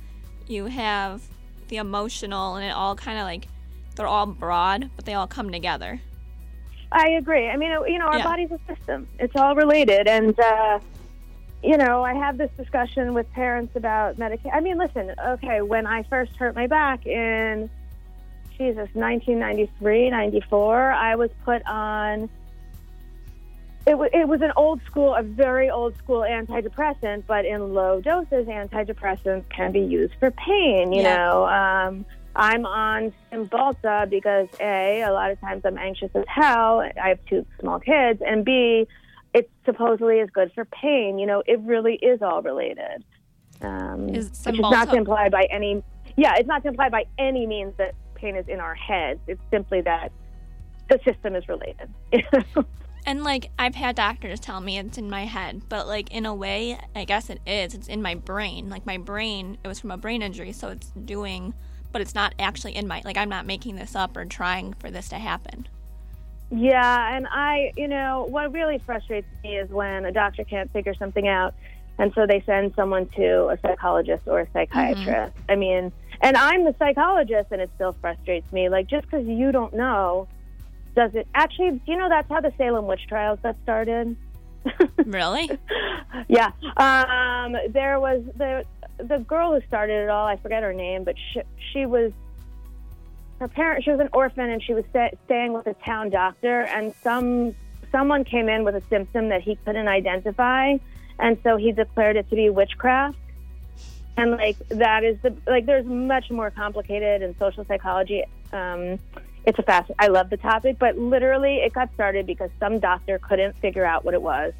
you 0.47 0.65
have 0.65 1.21
the 1.67 1.77
emotional, 1.77 2.55
and 2.55 2.65
it 2.65 2.71
all 2.71 2.95
kind 2.95 3.19
of 3.19 3.25
like 3.25 3.47
they're 3.95 4.07
all 4.07 4.25
broad, 4.25 4.89
but 4.95 5.05
they 5.05 5.13
all 5.13 5.27
come 5.27 5.51
together. 5.51 6.01
I 6.91 7.09
agree. 7.09 7.49
I 7.49 7.57
mean, 7.57 7.71
you 7.87 7.97
know, 7.97 8.05
our 8.05 8.19
yeah. 8.19 8.23
body's 8.23 8.51
a 8.51 8.59
system. 8.67 9.07
It's 9.19 9.35
all 9.35 9.55
related, 9.55 10.07
and 10.07 10.39
uh, 10.39 10.79
you 11.63 11.77
know, 11.77 12.03
I 12.03 12.13
have 12.13 12.37
this 12.37 12.51
discussion 12.57 13.13
with 13.13 13.31
parents 13.31 13.75
about 13.75 14.17
medication. 14.17 14.51
I 14.53 14.59
mean, 14.59 14.77
listen, 14.77 15.13
okay, 15.25 15.61
when 15.61 15.87
I 15.87 16.03
first 16.03 16.35
hurt 16.35 16.55
my 16.55 16.67
back 16.67 17.05
in, 17.07 17.69
Jesus, 18.57 18.89
1993, 18.93 20.09
94, 20.09 20.91
I 20.91 21.15
was 21.15 21.29
put 21.45 21.65
on, 21.65 22.29
it, 23.85 23.91
w- 23.91 24.09
it 24.13 24.27
was 24.27 24.41
an 24.41 24.51
old 24.55 24.81
school, 24.85 25.13
a 25.13 25.23
very 25.23 25.69
old 25.69 25.97
school 25.97 26.21
antidepressant, 26.21 27.23
but 27.27 27.45
in 27.45 27.73
low 27.73 27.99
doses, 27.99 28.47
antidepressants 28.47 29.49
can 29.49 29.71
be 29.71 29.81
used 29.81 30.13
for 30.19 30.31
pain, 30.31 30.93
you 30.93 31.01
yeah. 31.01 31.15
know. 31.15 31.45
Um, 31.45 32.05
I'm 32.35 32.65
on 32.65 33.13
Cymbalta 33.31 34.09
because 34.09 34.47
A, 34.59 35.01
a 35.01 35.11
lot 35.11 35.31
of 35.31 35.39
times 35.41 35.63
I'm 35.65 35.77
anxious 35.77 36.09
as 36.15 36.23
hell. 36.27 36.81
I 36.81 37.09
have 37.09 37.19
two 37.25 37.45
small 37.59 37.79
kids, 37.79 38.21
and 38.25 38.45
B, 38.45 38.87
it 39.33 39.49
supposedly 39.65 40.19
is 40.19 40.29
good 40.29 40.51
for 40.55 40.65
pain. 40.65 41.19
You 41.19 41.25
know, 41.25 41.43
it 41.45 41.59
really 41.61 41.95
is 41.95 42.21
all 42.21 42.41
related. 42.41 43.03
Um, 43.61 44.09
is 44.09 44.29
which 44.45 44.55
is 44.55 44.61
not 44.61 44.89
to 44.91 44.95
imply 44.95 45.29
by 45.29 45.43
any, 45.51 45.83
yeah, 46.15 46.35
it's 46.37 46.47
not 46.47 46.63
to 46.63 46.69
imply 46.69 46.89
by 46.89 47.05
any 47.17 47.45
means 47.45 47.73
that 47.77 47.95
pain 48.15 48.35
is 48.35 48.47
in 48.47 48.59
our 48.59 48.75
heads. 48.75 49.19
It's 49.27 49.41
simply 49.51 49.81
that 49.81 50.11
the 50.89 50.99
system 51.05 51.35
is 51.35 51.47
related. 51.47 51.89
and 53.05 53.23
like 53.23 53.51
I've 53.57 53.75
had 53.75 53.95
doctors 53.95 54.39
tell 54.39 54.61
me 54.61 54.77
it's 54.77 54.97
in 54.97 55.09
my 55.09 55.25
head, 55.25 55.63
but 55.69 55.87
like 55.87 56.11
in 56.11 56.25
a 56.25 56.33
way, 56.33 56.77
I 56.95 57.05
guess 57.05 57.29
it 57.29 57.39
is. 57.45 57.73
It's 57.73 57.87
in 57.87 58.01
my 58.01 58.15
brain. 58.15 58.69
Like 58.69 58.85
my 58.85 58.97
brain, 58.97 59.57
it 59.63 59.67
was 59.67 59.79
from 59.79 59.91
a 59.91 59.97
brain 59.97 60.21
injury, 60.21 60.51
so 60.51 60.69
it's 60.69 60.87
doing, 60.91 61.53
but 61.91 62.01
it's 62.01 62.15
not 62.15 62.33
actually 62.39 62.75
in 62.75 62.87
my. 62.87 63.01
Like 63.03 63.17
I'm 63.17 63.29
not 63.29 63.45
making 63.45 63.75
this 63.75 63.95
up 63.95 64.15
or 64.15 64.25
trying 64.25 64.73
for 64.73 64.89
this 64.91 65.09
to 65.09 65.15
happen. 65.15 65.67
Yeah, 66.51 67.15
and 67.15 67.25
I, 67.31 67.71
you 67.75 67.87
know, 67.87 68.27
what 68.29 68.53
really 68.53 68.77
frustrates 68.77 69.27
me 69.43 69.57
is 69.57 69.69
when 69.69 70.05
a 70.05 70.11
doctor 70.11 70.43
can't 70.43 70.71
figure 70.71 70.93
something 70.93 71.27
out 71.27 71.55
and 71.97 72.11
so 72.15 72.25
they 72.25 72.41
send 72.45 72.73
someone 72.75 73.07
to 73.09 73.49
a 73.49 73.57
psychologist 73.61 74.23
or 74.25 74.41
a 74.41 74.47
psychiatrist. 74.51 75.07
Mm-hmm. 75.07 75.51
I 75.51 75.55
mean, 75.55 75.91
and 76.21 76.37
I'm 76.37 76.63
the 76.63 76.75
psychologist 76.79 77.49
and 77.51 77.61
it 77.61 77.69
still 77.75 77.93
frustrates 77.93 78.51
me. 78.51 78.69
Like, 78.69 78.87
just 78.87 79.03
because 79.03 79.27
you 79.27 79.51
don't 79.51 79.73
know, 79.73 80.27
does 80.95 81.15
it 81.15 81.27
actually, 81.33 81.71
do 81.71 81.91
you 81.91 81.97
know 81.97 82.09
that's 82.09 82.29
how 82.29 82.41
the 82.41 82.53
Salem 82.57 82.87
witch 82.87 83.07
trials 83.07 83.39
got 83.41 83.55
started? 83.63 84.15
Really? 85.05 85.49
yeah. 86.29 86.51
Um, 86.77 87.57
there 87.69 87.99
was 87.99 88.23
the 88.37 88.65
the 88.97 89.17
girl 89.19 89.53
who 89.53 89.65
started 89.67 90.03
it 90.03 90.09
all. 90.09 90.25
I 90.25 90.37
forget 90.37 90.63
her 90.63 90.73
name, 90.73 91.03
but 91.03 91.15
she, 91.33 91.41
she 91.71 91.85
was 91.85 92.13
her 93.39 93.47
parent. 93.47 93.83
She 93.83 93.91
was 93.91 93.99
an 93.99 94.09
orphan, 94.13 94.49
and 94.49 94.63
she 94.63 94.73
was 94.73 94.85
sta 94.89 95.09
staying 95.25 95.53
with 95.53 95.67
a 95.67 95.73
town 95.73 96.09
doctor. 96.09 96.61
And 96.61 96.93
some 97.03 97.55
someone 97.91 98.23
came 98.23 98.47
in 98.47 98.63
with 98.63 98.75
a 98.75 98.81
symptom 98.89 99.29
that 99.29 99.41
he 99.41 99.57
couldn't 99.65 99.87
identify, 99.87 100.77
and 101.19 101.37
so 101.43 101.57
he 101.57 101.71
declared 101.71 102.15
it 102.15 102.29
to 102.29 102.35
be 102.35 102.49
witchcraft. 102.49 103.17
And 104.15 104.31
like 104.31 104.57
that 104.69 105.03
is 105.03 105.17
the 105.21 105.35
like. 105.47 105.65
There's 105.65 105.85
much 105.85 106.29
more 106.31 106.51
complicated 106.51 107.21
in 107.21 107.37
social 107.37 107.65
psychology. 107.65 108.23
Um, 108.51 108.99
it's 109.45 109.59
a 109.59 109.63
fast. 109.63 109.91
I 109.99 110.07
love 110.07 110.29
the 110.29 110.37
topic, 110.37 110.77
but 110.79 110.97
literally, 110.97 111.57
it 111.57 111.73
got 111.73 111.93
started 111.93 112.25
because 112.25 112.49
some 112.59 112.79
doctor 112.79 113.19
couldn't 113.19 113.57
figure 113.57 113.85
out 113.85 114.05
what 114.05 114.13
it 114.13 114.21
was 114.21 114.53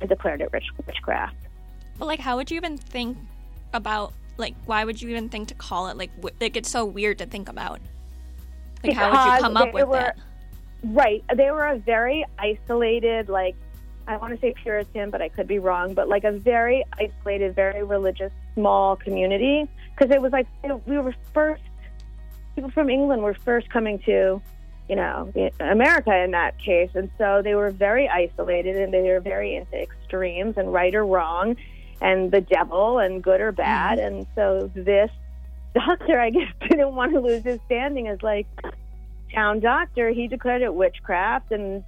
and 0.00 0.08
declared 0.08 0.40
it 0.40 0.52
witch, 0.52 0.66
witchcraft. 0.86 1.36
But 1.98 2.06
like, 2.06 2.20
how 2.20 2.36
would 2.36 2.50
you 2.50 2.56
even 2.56 2.76
think 2.76 3.16
about 3.72 4.12
like? 4.36 4.54
Why 4.66 4.84
would 4.84 5.00
you 5.00 5.08
even 5.10 5.28
think 5.28 5.48
to 5.48 5.54
call 5.54 5.88
it 5.88 5.96
like? 5.96 6.14
w- 6.16 6.34
Like 6.40 6.56
it's 6.56 6.70
so 6.70 6.84
weird 6.84 7.18
to 7.18 7.26
think 7.26 7.48
about. 7.48 7.80
Like, 8.84 8.94
how 8.94 9.10
would 9.10 9.34
you 9.34 9.40
come 9.42 9.56
up 9.56 9.72
with 9.72 9.88
were- 9.88 9.98
it? 10.10 10.16
Right. 10.84 11.24
They 11.34 11.50
were 11.50 11.64
a 11.64 11.78
very 11.78 12.24
isolated, 12.38 13.28
like, 13.28 13.56
I 14.06 14.18
want 14.18 14.34
to 14.34 14.40
say 14.40 14.54
Puritan, 14.62 15.10
but 15.10 15.20
I 15.20 15.28
could 15.30 15.48
be 15.48 15.58
wrong, 15.58 15.94
but 15.94 16.08
like 16.08 16.22
a 16.22 16.30
very 16.30 16.84
isolated, 16.92 17.56
very 17.56 17.82
religious, 17.82 18.30
small 18.54 18.94
community. 18.94 19.66
Because 19.96 20.14
it 20.14 20.20
was 20.20 20.30
like, 20.30 20.46
we 20.86 20.98
were 20.98 21.14
first, 21.32 21.62
people 22.56 22.70
from 22.70 22.90
England 22.90 23.22
were 23.22 23.34
first 23.34 23.70
coming 23.70 24.00
to, 24.00 24.42
you 24.88 24.96
know, 24.96 25.32
America 25.60 26.12
in 26.24 26.32
that 26.32 26.58
case. 26.58 26.90
And 26.94 27.08
so 27.18 27.42
they 27.44 27.54
were 27.54 27.70
very 27.70 28.08
isolated 28.08 28.76
and 28.76 28.92
they 28.92 29.02
were 29.02 29.20
very 29.20 29.54
into 29.54 29.80
extremes 29.80 30.56
and 30.56 30.72
right 30.72 30.94
or 30.94 31.06
wrong 31.06 31.56
and 32.00 32.32
the 32.32 32.40
devil 32.40 32.98
and 32.98 33.22
good 33.22 33.40
or 33.40 33.52
bad. 33.52 33.98
Mm-hmm. 33.98 34.16
And 34.16 34.26
so 34.34 34.70
this 34.74 35.10
doctor, 35.74 36.18
I 36.18 36.30
guess, 36.30 36.52
didn't 36.68 36.96
want 36.96 37.12
to 37.12 37.20
lose 37.20 37.44
his 37.44 37.60
standing 37.66 38.08
as 38.08 38.20
like, 38.22 38.48
town 39.32 39.60
doctor, 39.60 40.10
he 40.10 40.28
declared 40.28 40.62
it 40.62 40.74
witchcraft, 40.74 41.52
and 41.52 41.84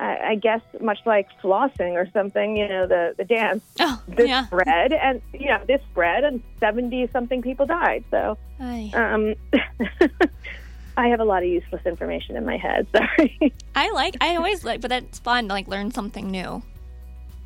I, 0.00 0.18
I 0.30 0.34
guess 0.34 0.60
much 0.80 0.98
like 1.06 1.28
flossing 1.42 1.92
or 1.92 2.08
something, 2.12 2.56
you 2.56 2.66
know, 2.68 2.86
the 2.86 3.14
the 3.16 3.24
dance. 3.24 3.62
Oh, 3.80 4.02
This 4.08 4.28
yeah. 4.28 4.46
spread, 4.46 4.92
and 4.92 5.22
you 5.32 5.46
know, 5.46 5.60
this 5.66 5.80
spread, 5.92 6.24
and 6.24 6.42
seventy 6.60 7.08
something 7.12 7.42
people 7.42 7.66
died. 7.66 8.04
So, 8.10 8.36
Ay. 8.60 8.90
um, 8.94 9.34
I 10.96 11.08
have 11.08 11.20
a 11.20 11.24
lot 11.24 11.42
of 11.42 11.48
useless 11.48 11.82
information 11.86 12.36
in 12.36 12.44
my 12.44 12.56
head. 12.56 12.86
Sorry. 12.96 13.52
I 13.74 13.90
like. 13.92 14.16
I 14.20 14.36
always 14.36 14.64
like, 14.64 14.80
but 14.80 14.90
that's 14.90 15.18
fun 15.18 15.48
to 15.48 15.54
like 15.54 15.68
learn 15.68 15.90
something 15.90 16.30
new, 16.30 16.62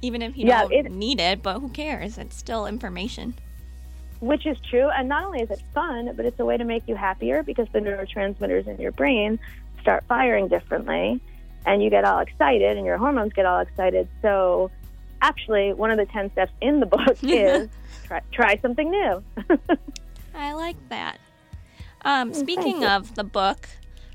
even 0.02 0.23
if 0.23 0.37
you 0.37 0.47
Yeah, 0.47 0.62
don't 0.62 0.73
it- 0.73 0.90
need 0.93 1.21
it. 1.21 1.43
But 1.43 1.61
who 1.61 1.69
cares? 1.71 2.19
It's 2.19 2.37
still 2.37 2.67
information. 2.67 3.35
Which 4.21 4.47
is 4.47 4.59
true, 4.69 4.88
and 4.88 5.09
not 5.09 5.25
only 5.25 5.43
is 5.43 5.50
it 5.50 5.62
fun, 5.73 6.12
but 6.17 6.26
it's 6.26 6.40
a 6.40 6.45
way 6.45 6.57
to 6.57 6.64
make 6.64 6.83
you 6.88 6.97
happier 6.97 7.43
because 7.45 7.69
the 7.73 7.78
neurotransmitters 7.78 8.67
in 8.67 8.81
your 8.81 8.90
brain 8.90 9.38
start 9.81 10.02
firing 10.09 10.49
differently, 10.49 11.21
and 11.67 11.83
you 11.83 11.91
get 11.91 12.05
all 12.05 12.21
excited, 12.21 12.77
and 12.77 12.87
your 12.87 12.99
hormones 12.99 13.33
get 13.33 13.47
all 13.47 13.61
excited. 13.61 14.09
So, 14.23 14.71
actually, 15.23 15.73
one 15.73 15.91
of 15.91 15.99
the 15.99 16.07
ten 16.07 16.31
steps 16.33 16.53
in 16.61 16.81
the 16.81 16.87
book 16.87 17.17
is 17.23 17.69
try, 18.05 18.21
try 18.33 18.59
something 18.59 18.91
new. 18.91 19.23
I 20.35 20.53
like 20.53 20.77
that. 20.88 21.19
Um, 22.03 22.33
speaking 22.33 22.85
of 22.85 23.15
the 23.17 23.25
book, 23.25 23.69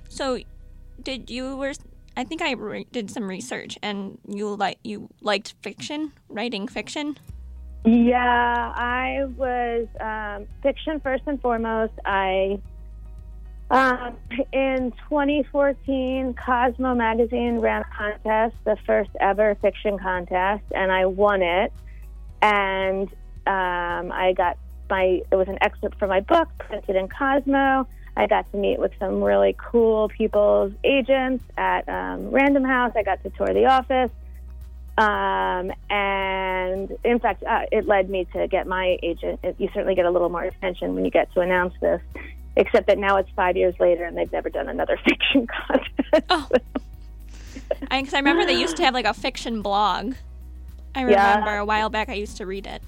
so 0.07 0.39
did 1.01 1.29
you 1.29 1.57
were? 1.57 1.73
I 2.15 2.23
think 2.23 2.41
I 2.41 2.51
re- 2.51 2.88
did 2.91 3.09
some 3.12 3.27
research, 3.27 3.77
and 3.81 4.17
you 4.27 4.55
like 4.55 4.79
you 4.83 5.09
liked 5.21 5.55
fiction, 5.62 6.13
writing 6.29 6.67
fiction. 6.67 7.17
Yeah, 7.85 8.71
I 8.75 9.25
was 9.35 9.88
um, 10.00 10.47
fiction 10.62 11.01
first 11.01 11.23
and 11.27 11.41
foremost. 11.41 11.93
I 12.05 12.62
um, 13.73 14.15
in 14.51 14.91
2014, 15.09 16.36
Cosmo 16.36 16.93
magazine 16.93 17.57
ran 17.57 17.81
a 17.81 17.86
contest, 17.86 18.55
the 18.65 18.77
first 18.86 19.09
ever 19.19 19.55
fiction 19.55 19.97
contest, 19.97 20.63
and 20.75 20.91
I 20.91 21.07
won 21.07 21.41
it. 21.41 21.73
And 22.43 23.07
um, 23.47 24.12
I 24.12 24.33
got 24.38 24.59
my 24.91 25.23
it 25.31 25.36
was 25.36 25.47
an 25.47 25.57
excerpt 25.62 25.97
from 25.97 26.09
my 26.09 26.19
book 26.19 26.49
printed 26.59 26.95
in 26.95 27.07
Cosmo. 27.07 27.88
I 28.15 28.27
got 28.27 28.51
to 28.51 28.57
meet 28.57 28.79
with 28.79 28.91
some 28.99 29.23
really 29.23 29.55
cool 29.57 30.07
people's 30.07 30.73
agents 30.83 31.43
at 31.57 31.89
um, 31.89 32.29
Random 32.29 32.63
House. 32.63 32.91
I 32.95 33.01
got 33.01 33.23
to 33.23 33.31
tour 33.31 33.55
the 33.55 33.65
office. 33.65 34.12
Um, 34.95 35.71
and 35.89 36.95
in 37.03 37.19
fact, 37.19 37.43
uh, 37.43 37.63
it 37.71 37.88
led 37.88 38.12
me 38.12 38.25
to 38.33 38.47
get 38.47 38.67
my 38.67 38.99
agent. 39.01 39.39
You 39.57 39.67
certainly 39.73 39.95
get 39.95 40.05
a 40.05 40.12
little 40.12 40.29
more 40.29 40.43
attention 40.43 40.93
when 40.93 41.03
you 41.03 41.09
get 41.09 41.33
to 41.33 41.39
announce 41.39 41.73
this, 41.81 42.01
except 42.55 42.87
that 42.87 42.97
now 42.97 43.17
it's 43.17 43.29
five 43.35 43.55
years 43.57 43.73
later 43.79 44.03
and 44.05 44.17
they've 44.17 44.31
never 44.31 44.49
done 44.49 44.69
another 44.69 44.97
fiction 45.03 45.47
contest. 45.47 46.25
Oh, 46.29 46.47
I, 47.89 48.01
'cause 48.03 48.13
I 48.13 48.17
remember 48.17 48.45
they 48.45 48.53
used 48.59 48.77
to 48.77 48.83
have 48.83 48.93
like 48.93 49.05
a 49.05 49.13
fiction 49.13 49.61
blog. 49.61 50.15
I 50.95 51.01
Yeah. 51.07 51.33
remember 51.35 51.57
a 51.57 51.65
while 51.65 51.89
back 51.89 52.09
I 52.09 52.13
used 52.13 52.37
to 52.37 52.45
read 52.45 52.67
it. 52.67 52.81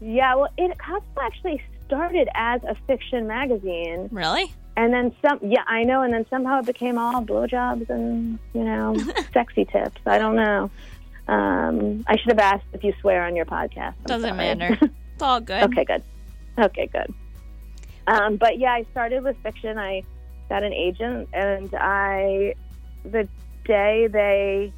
yeah, 0.00 0.34
well, 0.34 0.48
it 0.58 0.76
Cosmo 0.78 1.22
actually 1.22 1.62
started 1.86 2.28
as 2.34 2.62
a 2.64 2.74
fiction 2.86 3.26
magazine, 3.26 4.08
Really? 4.12 4.52
and 4.76 4.92
then 4.92 5.14
some. 5.26 5.38
Yeah, 5.42 5.62
I 5.66 5.82
know, 5.84 6.02
and 6.02 6.12
then 6.12 6.26
somehow 6.28 6.58
it 6.60 6.66
became 6.66 6.98
all 6.98 7.22
blowjobs 7.22 7.88
and 7.90 8.38
you 8.52 8.64
know 8.64 8.94
sexy 9.32 9.64
tips. 9.64 10.00
I 10.06 10.18
don't 10.18 10.36
know. 10.36 10.70
Um, 11.28 12.04
I 12.06 12.16
should 12.18 12.32
have 12.32 12.38
asked 12.38 12.66
if 12.74 12.84
you 12.84 12.92
swear 13.00 13.24
on 13.24 13.34
your 13.36 13.46
podcast. 13.46 13.94
I'm 14.00 14.04
Doesn't 14.06 14.28
sorry. 14.36 14.54
matter. 14.54 14.78
It's 15.14 15.22
all 15.22 15.40
good. 15.40 15.62
Okay, 15.64 15.84
good. 15.84 16.02
Okay, 16.58 16.86
good. 16.92 17.14
Um, 18.06 18.36
but 18.36 18.58
yeah, 18.58 18.72
I 18.72 18.84
started 18.90 19.22
with 19.22 19.36
fiction. 19.42 19.78
I 19.78 20.02
got 20.48 20.62
an 20.62 20.72
agent, 20.72 21.28
and 21.32 21.74
I, 21.74 22.54
the 23.04 23.28
day 23.64 24.08
they 24.08 24.72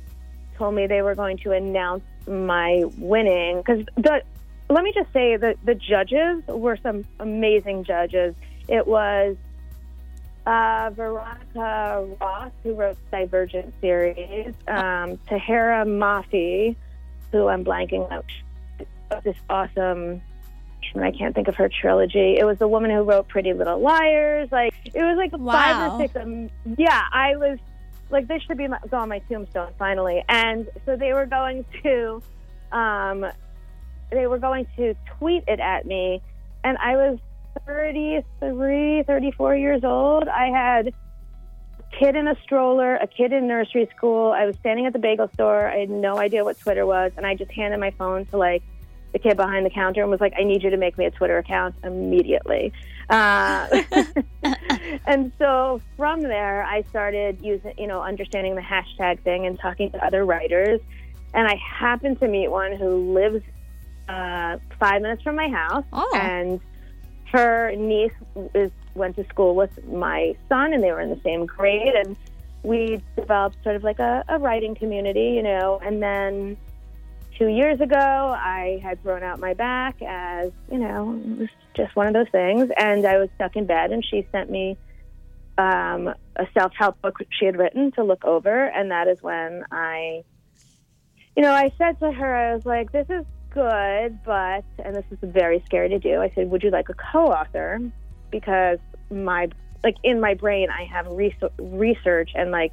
told 0.57 0.75
me 0.75 0.87
they 0.87 1.03
were 1.03 1.15
going 1.15 1.39
to 1.39 1.53
announce 1.53 2.05
my 2.27 2.85
winning, 2.99 3.59
because 3.59 3.85
the, 3.97 4.23
let 4.71 4.85
me 4.85 4.93
just 4.95 5.13
say 5.13 5.37
that 5.37 5.57
the 5.65 5.75
judges 5.75 6.43
were 6.49 6.79
some 6.83 7.05
amazing 7.21 7.85
judges. 7.85 8.35
It 8.69 8.87
was 8.87 9.37
uh, 10.47 10.91
Veronica 10.95 12.07
Roth, 12.21 12.53
who 12.63 12.75
wrote 12.75 12.97
Divergent 13.11 13.75
series, 13.81 14.55
um, 14.69 15.19
Tahereh 15.29 15.87
Mafi, 15.87 16.77
who 17.33 17.49
I'm 17.49 17.65
blanking 17.65 18.11
out, 18.13 18.25
this 19.25 19.37
awesome 19.51 20.23
I 20.95 21.11
can't 21.11 21.35
think 21.35 21.49
of 21.49 21.57
her 21.57 21.69
trilogy. 21.69 22.37
It 22.39 22.45
was 22.45 22.59
the 22.59 22.69
woman 22.69 22.91
who 22.91 23.03
wrote 23.03 23.29
Pretty 23.29 23.53
Little 23.53 23.79
Liars. 23.81 24.51
Like 24.51 24.73
it 24.85 25.03
was 25.03 25.17
like 25.17 25.33
five 25.33 25.93
or 25.93 25.99
six. 25.99 26.17
Um, 26.17 26.51
yeah, 26.79 27.03
I 27.13 27.37
was 27.37 27.59
like 28.11 28.29
this 28.29 28.43
should 28.43 28.59
be 28.59 28.69
my, 28.69 28.79
go 28.91 28.99
on 28.99 29.09
my 29.09 29.19
tombstone 29.21 29.73
finally. 29.79 30.25
And 30.29 30.69
so 30.85 30.97
they 30.97 31.13
were 31.13 31.27
going 31.27 31.65
to, 31.83 32.23
um, 32.73 33.27
they 34.11 34.27
were 34.27 34.39
going 34.39 34.67
to 34.77 34.95
tweet 35.19 35.45
it 35.49 35.61
at 35.61 35.87
me, 35.87 36.23
and 36.65 36.79
I 36.79 36.97
was 36.97 37.19
33, 37.67 39.03
34 39.07 39.57
years 39.57 39.85
old. 39.85 40.29
I 40.29 40.47
had 40.47 40.89
a 40.89 41.99
kid 41.99 42.17
in 42.17 42.29
a 42.29 42.37
stroller, 42.43 42.97
a 42.97 43.07
kid 43.07 43.33
in 43.33 43.49
nursery 43.49 43.89
school. 43.97 44.33
I 44.33 44.45
was 44.45 44.57
standing 44.57 44.87
at 44.87 44.93
the 44.93 44.99
bagel 44.99 45.29
store. 45.35 45.69
I 45.69 45.79
had 45.79 45.91
no 45.91 46.19
idea 46.19 46.45
what 46.45 46.59
Twitter 46.59 46.87
was, 46.87 47.13
and 47.17 47.27
I 47.27 47.35
just 47.35 47.51
handed 47.51 47.81
my 47.81 47.91
phone 47.93 48.27
to 48.27 48.37
like 48.37 48.63
the 49.17 49.29
kid 49.29 49.37
behind 49.37 49.65
the 49.65 49.71
counter 49.71 50.03
and 50.03 50.11
was 50.11 50.21
like, 50.21 50.35
"I 50.39 50.43
need 50.43 50.63
you 50.63 50.71
to 50.71 50.77
make 50.77 50.99
me 50.99 51.07
a 51.07 51.11
Twitter 51.11 51.39
account 51.39 51.75
immediately." 51.83 52.73
Uh, 53.09 53.67
and 55.07 55.33
so 55.39 55.81
from 55.97 56.21
there, 56.23 56.65
I 56.65 56.83
started 56.91 57.41
using, 57.43 57.73
you 57.79 57.87
know, 57.87 58.03
understanding 58.03 58.55
the 58.57 58.61
hashtag 58.61 59.21
thing 59.21 59.47
and 59.47 59.59
talking 59.59 59.91
to 59.93 60.05
other 60.05 60.25
writers. 60.25 60.81
And 61.33 61.47
I 61.47 61.57
happened 61.57 62.21
to 62.21 62.29
meet 62.29 62.49
one 62.49 62.73
who 62.73 63.13
lives 63.15 63.43
uh, 64.09 64.59
five 64.79 65.03
minutes 65.03 65.23
from 65.23 65.37
my 65.37 65.49
house, 65.49 65.85
Oh. 65.93 66.11
and 66.15 66.61
her 67.33 67.75
niece 67.77 68.13
is 68.55 68.71
went 68.95 69.17
to 69.17 69.25
school 69.25 69.55
with 69.55 69.85
my 69.87 70.35
son, 70.49 70.73
and 70.75 70.83
they 70.83 70.91
were 70.93 71.01
in 71.01 71.11
the 71.11 71.21
same 71.23 71.47
grade, 71.47 71.95
and 71.95 72.17
we 72.63 73.01
developed 73.17 73.57
sort 73.63 73.77
of 73.77 73.85
like 73.85 73.99
a, 73.99 74.25
a 74.29 74.39
writing 74.39 74.75
community, 74.75 75.31
you 75.37 75.43
know. 75.43 75.81
And 75.85 76.03
then 76.03 76.57
two 77.39 77.49
years 77.49 77.81
ago, 77.81 77.97
I 77.97 78.81
had 78.83 79.03
thrown 79.03 79.23
out 79.23 79.39
my 79.39 79.55
back 79.55 80.01
as, 80.03 80.53
you 80.71 80.79
know, 80.79 81.21
it 81.25 81.39
was 81.39 81.49
just 81.75 81.95
one 81.95 82.07
of 82.07 82.15
those 82.15 82.29
things. 82.31 82.71
And 82.77 83.07
I 83.07 83.19
was 83.19 83.29
stuck 83.35 83.57
in 83.57 83.67
bed, 83.67 83.93
and 83.93 84.05
she 84.05 84.27
sent 84.33 84.51
me 84.51 84.77
um, 85.59 86.09
a 86.37 86.47
self 86.55 86.73
help 86.77 87.01
book 87.03 87.19
she 87.39 87.47
had 87.47 87.59
written 87.59 87.93
to 87.93 88.05
look 88.05 88.25
over. 88.25 88.67
And 88.67 88.91
that 88.91 89.09
is 89.09 89.19
when 89.21 89.65
I, 89.71 90.23
you 91.37 91.43
know, 91.43 91.53
I 91.53 91.73
said 91.79 91.99
to 92.01 92.13
her, 92.13 92.35
I 92.35 92.55
was 92.55 92.65
like, 92.65 92.93
this 92.93 93.07
is 93.11 93.25
good, 93.51 94.19
but, 94.25 94.65
and 94.85 94.95
this 94.95 95.05
is 95.11 95.19
very 95.23 95.63
scary 95.67 95.89
to 95.91 95.99
do. 95.99 96.21
I 96.21 96.31
said, 96.35 96.51
would 96.51 96.63
you 96.63 96.71
like 96.71 96.89
a 96.89 96.95
co 96.95 97.27
author? 97.27 97.81
Because 98.31 98.79
my, 99.11 99.49
like, 99.85 99.97
in 100.03 100.21
my 100.21 100.35
brain, 100.35 100.69
I 100.71 100.85
have 100.85 101.07
res- 101.07 101.33
research 101.59 102.31
and, 102.35 102.51
like, 102.51 102.73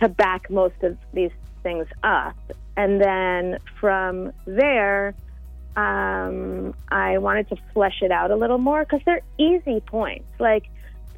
to 0.00 0.08
back 0.08 0.50
most 0.50 0.82
of 0.82 0.96
these 1.12 1.30
things 1.62 1.86
up 2.02 2.36
And 2.76 3.00
then 3.00 3.58
from 3.78 4.32
there, 4.46 5.14
um, 5.76 6.74
I 6.90 7.18
wanted 7.18 7.48
to 7.50 7.56
flesh 7.72 8.02
it 8.02 8.10
out 8.10 8.30
a 8.30 8.36
little 8.36 8.58
more 8.58 8.84
because 8.84 9.00
they're 9.04 9.22
easy 9.38 9.80
points. 9.80 10.28
Like, 10.38 10.64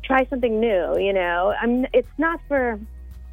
try 0.03 0.27
something 0.27 0.61
new, 0.61 0.99
you 0.99 1.13
know? 1.13 1.55
I'm, 1.61 1.87
it's 1.93 2.09
not 2.19 2.41
for, 2.49 2.79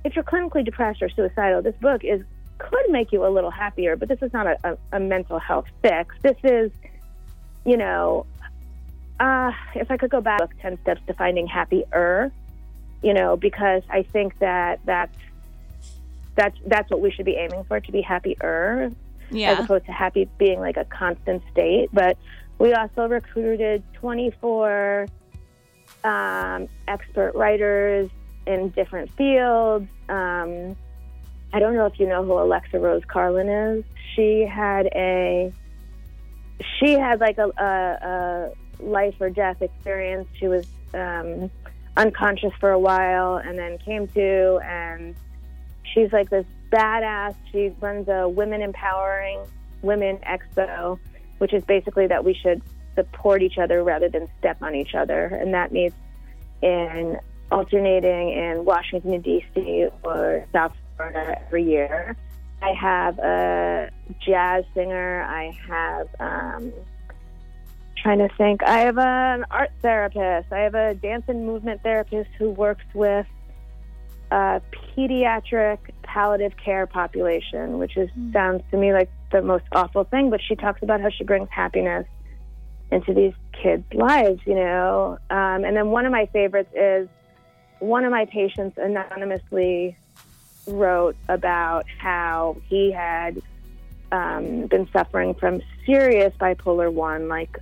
if 0.04 0.16
you're 0.16 0.24
clinically 0.24 0.64
depressed 0.64 1.02
or 1.02 1.10
suicidal, 1.10 1.62
this 1.62 1.76
book 1.82 2.04
is 2.04 2.22
could 2.58 2.90
make 2.90 3.12
you 3.12 3.26
a 3.26 3.30
little 3.30 3.50
happier, 3.50 3.96
but 3.96 4.08
this 4.08 4.20
is 4.22 4.32
not 4.34 4.46
a, 4.46 4.56
a, 4.64 4.98
a 4.98 5.00
mental 5.00 5.40
health 5.40 5.66
fix. 5.82 6.16
This 6.22 6.38
is, 6.44 6.72
you 7.66 7.76
know, 7.76 8.26
uh, 9.20 9.52
if 9.76 9.90
I 9.90 9.98
could 9.98 10.12
go 10.12 10.22
back 10.22 10.42
10 10.62 10.80
steps 10.82 11.02
to 11.08 11.14
finding 11.14 11.48
happier, 11.48 12.32
you 13.02 13.14
know, 13.14 13.36
because 13.36 13.84
I 13.90 14.04
think 14.04 14.38
that 14.40 14.80
that's, 14.86 15.18
that's, 16.36 16.58
that's 16.68 16.90
what 16.90 17.02
we 17.02 17.12
should 17.12 17.26
be 17.26 17.36
aiming 17.36 17.64
for 17.66 17.80
to 17.80 17.92
be 17.92 18.02
happier 18.02 18.92
Yeah. 19.30 19.52
as 19.52 19.60
opposed 19.66 19.86
to 19.86 19.92
happy 19.92 20.30
being 20.38 20.60
like 20.60 20.78
a 20.78 20.86
constant 20.86 21.44
state. 21.52 21.90
But 21.94 22.18
we 22.60 22.74
also 22.74 23.08
recruited 23.08 23.84
24 23.94 25.08
um, 26.04 26.68
expert 26.88 27.34
writers 27.36 28.10
in 28.46 28.70
different 28.70 29.12
fields. 29.18 29.90
Um, 30.10 30.76
I 31.54 31.60
don't 31.60 31.76
know 31.76 31.86
if 31.86 32.00
you 32.00 32.08
know 32.08 32.24
who 32.24 32.34
Alexa 32.34 32.80
Rose 32.80 33.04
Carlin 33.08 33.50
is. 33.50 33.84
She 34.16 34.42
had 34.46 34.88
a 34.96 35.52
she 36.80 36.94
had 36.94 37.20
like 37.20 37.38
a, 37.38 37.50
a, 37.58 38.08
a 38.08 38.84
life 38.84 39.16
or 39.20 39.30
death 39.30 39.62
experience. 39.62 40.28
She 40.34 40.48
was 40.48 40.66
um, 40.94 41.50
unconscious 41.98 42.54
for 42.60 42.72
a 42.72 42.80
while 42.80 43.38
and 43.38 43.58
then 43.58 43.78
came 43.80 44.08
to, 44.10 44.60
and 44.64 45.16
she's 45.94 46.12
like 46.12 46.30
this 46.30 46.46
badass. 46.72 47.36
She 47.52 47.70
runs 47.80 48.08
a 48.08 48.28
women 48.28 48.62
empowering 48.62 49.42
women 49.82 50.18
expo, 50.18 51.00
which 51.40 51.54
is 51.54 51.64
basically 51.64 52.08
that 52.08 52.24
we 52.24 52.34
should 52.34 52.62
support 52.96 53.42
each 53.42 53.58
other 53.58 53.84
rather 53.84 54.10
than 54.10 54.28
step 54.40 54.58
on 54.62 54.76
each 54.76 54.96
other, 54.96 55.26
and 55.26 55.54
that 55.54 55.72
means 55.72 55.94
in 56.62 57.18
alternating 57.52 58.30
in 58.32 58.66
Washington 58.66 59.22
D.C. 59.22 59.88
or 60.04 60.46
South 60.52 60.74
Florida 60.96 61.42
every 61.46 61.64
year. 61.64 62.16
I 62.62 62.74
have 62.74 63.18
a 63.20 63.90
jazz 64.24 64.66
singer. 64.76 65.24
I 65.24 65.52
have 65.68 66.08
um, 66.20 66.72
trying 67.98 68.20
to 68.20 68.30
think. 68.38 68.64
I 68.64 68.80
have 68.80 68.98
an 68.98 69.46
art 69.50 69.72
therapist. 69.82 70.52
I 70.54 70.60
have 70.60 70.76
a 70.76 70.94
dance 70.94 71.24
and 71.28 71.46
movement 71.46 71.82
therapist 71.82 72.30
who 72.38 72.52
works 72.52 72.86
with 72.94 73.26
a 74.32 74.62
pediatric 74.96 75.78
palliative 76.04 76.58
care 76.58 76.88
population, 76.88 77.78
which 77.78 77.98
is 77.98 78.10
sounds 78.34 78.64
to 78.72 78.78
me 78.78 78.94
like 78.94 79.12
the 79.32 79.42
most 79.42 79.66
awful 79.74 80.06
thing. 80.06 80.30
But 80.30 80.42
she 80.42 80.56
talks 80.56 80.82
about 80.82 81.02
how 81.02 81.10
she 81.10 81.24
brings 81.24 81.50
happiness 81.50 82.08
into 82.92 83.14
these 83.14 83.34
kids' 83.52 83.86
lives, 83.94 84.42
you 84.46 84.56
know. 84.56 85.18
Um, 85.30 85.64
and 85.64 85.76
then 85.76 85.88
one 85.90 86.06
of 86.06 86.12
my 86.12 86.26
favorites 86.28 86.72
is 86.74 87.08
one 87.80 88.04
of 88.06 88.12
my 88.12 88.26
patients 88.26 88.78
anonymously 88.78 89.98
wrote 90.68 91.16
about 91.28 91.86
how 92.00 92.58
he 92.68 92.92
had 92.92 93.42
um, 94.12 94.68
been 94.68 94.88
suffering 94.92 95.34
from 95.34 95.62
serious 95.86 96.34
bipolar 96.40 96.92
one, 96.92 97.28
like 97.28 97.58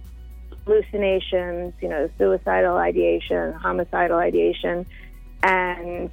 hallucinations, 0.65 1.73
you 1.82 1.88
know, 1.88 2.10
suicidal 2.17 2.75
ideation, 2.77 3.53
homicidal 3.53 4.17
ideation, 4.17 4.86
and 5.43 6.10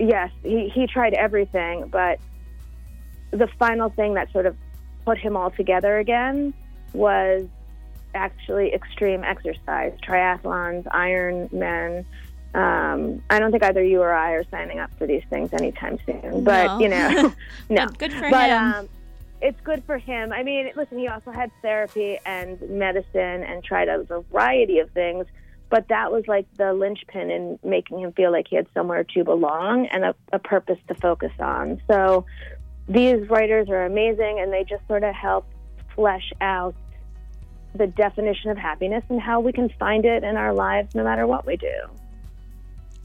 yes, 0.00 0.30
he, 0.42 0.68
he 0.68 0.86
tried 0.86 1.14
everything, 1.14 1.88
but 1.88 2.18
the 3.30 3.46
final 3.58 3.90
thing 3.90 4.14
that 4.14 4.32
sort 4.32 4.46
of 4.46 4.56
put 5.04 5.18
him 5.18 5.36
all 5.36 5.50
together 5.50 5.98
again 5.98 6.52
was 6.92 7.46
actually 8.14 8.74
extreme 8.74 9.22
exercise, 9.22 9.92
triathlons, 10.02 10.84
Ironman. 10.86 12.04
Um, 12.54 13.22
I 13.30 13.38
don't 13.38 13.52
think 13.52 13.62
either 13.62 13.82
you 13.84 14.02
or 14.02 14.12
I 14.12 14.32
are 14.32 14.44
signing 14.50 14.80
up 14.80 14.90
for 14.98 15.06
these 15.06 15.22
things 15.30 15.52
anytime 15.52 15.98
soon, 16.04 16.42
but 16.42 16.66
No. 16.66 16.78
you 16.80 16.88
know, 16.88 17.32
no. 17.70 17.86
But 17.86 17.98
good 17.98 18.12
for 18.12 18.30
but 18.30 18.50
him. 18.50 18.72
um, 18.74 18.88
it's 19.40 19.60
good 19.62 19.84
for 19.84 19.98
him. 19.98 20.32
I 20.32 20.42
mean, 20.42 20.70
listen, 20.74 20.98
he 20.98 21.06
also 21.06 21.30
had 21.30 21.50
therapy 21.62 22.18
and 22.26 22.60
medicine 22.68 23.44
and 23.44 23.62
tried 23.62 23.88
a 23.88 24.02
variety 24.02 24.80
of 24.80 24.90
things, 24.90 25.26
but 25.70 25.86
that 25.88 26.10
was 26.10 26.24
like 26.26 26.46
the 26.56 26.72
linchpin 26.72 27.30
in 27.30 27.58
making 27.62 28.00
him 28.00 28.12
feel 28.12 28.32
like 28.32 28.46
he 28.50 28.56
had 28.56 28.66
somewhere 28.74 29.04
to 29.04 29.24
belong 29.24 29.86
and 29.86 30.04
a, 30.04 30.14
a 30.32 30.38
purpose 30.38 30.78
to 30.88 30.94
focus 30.96 31.32
on. 31.38 31.80
So 31.88 32.26
these 32.88 33.28
writers 33.28 33.70
are 33.70 33.86
amazing, 33.86 34.40
and 34.40 34.52
they 34.52 34.64
just 34.64 34.86
sort 34.88 35.04
of 35.04 35.14
help 35.14 35.46
flesh 35.94 36.32
out 36.40 36.74
the 37.74 37.86
definition 37.86 38.50
of 38.50 38.58
happiness 38.58 39.04
and 39.08 39.20
how 39.20 39.38
we 39.38 39.52
can 39.52 39.68
find 39.78 40.04
it 40.04 40.24
in 40.24 40.36
our 40.36 40.52
lives 40.52 40.92
no 40.96 41.04
matter 41.04 41.24
what 41.24 41.46
we 41.46 41.56
do. 41.56 41.72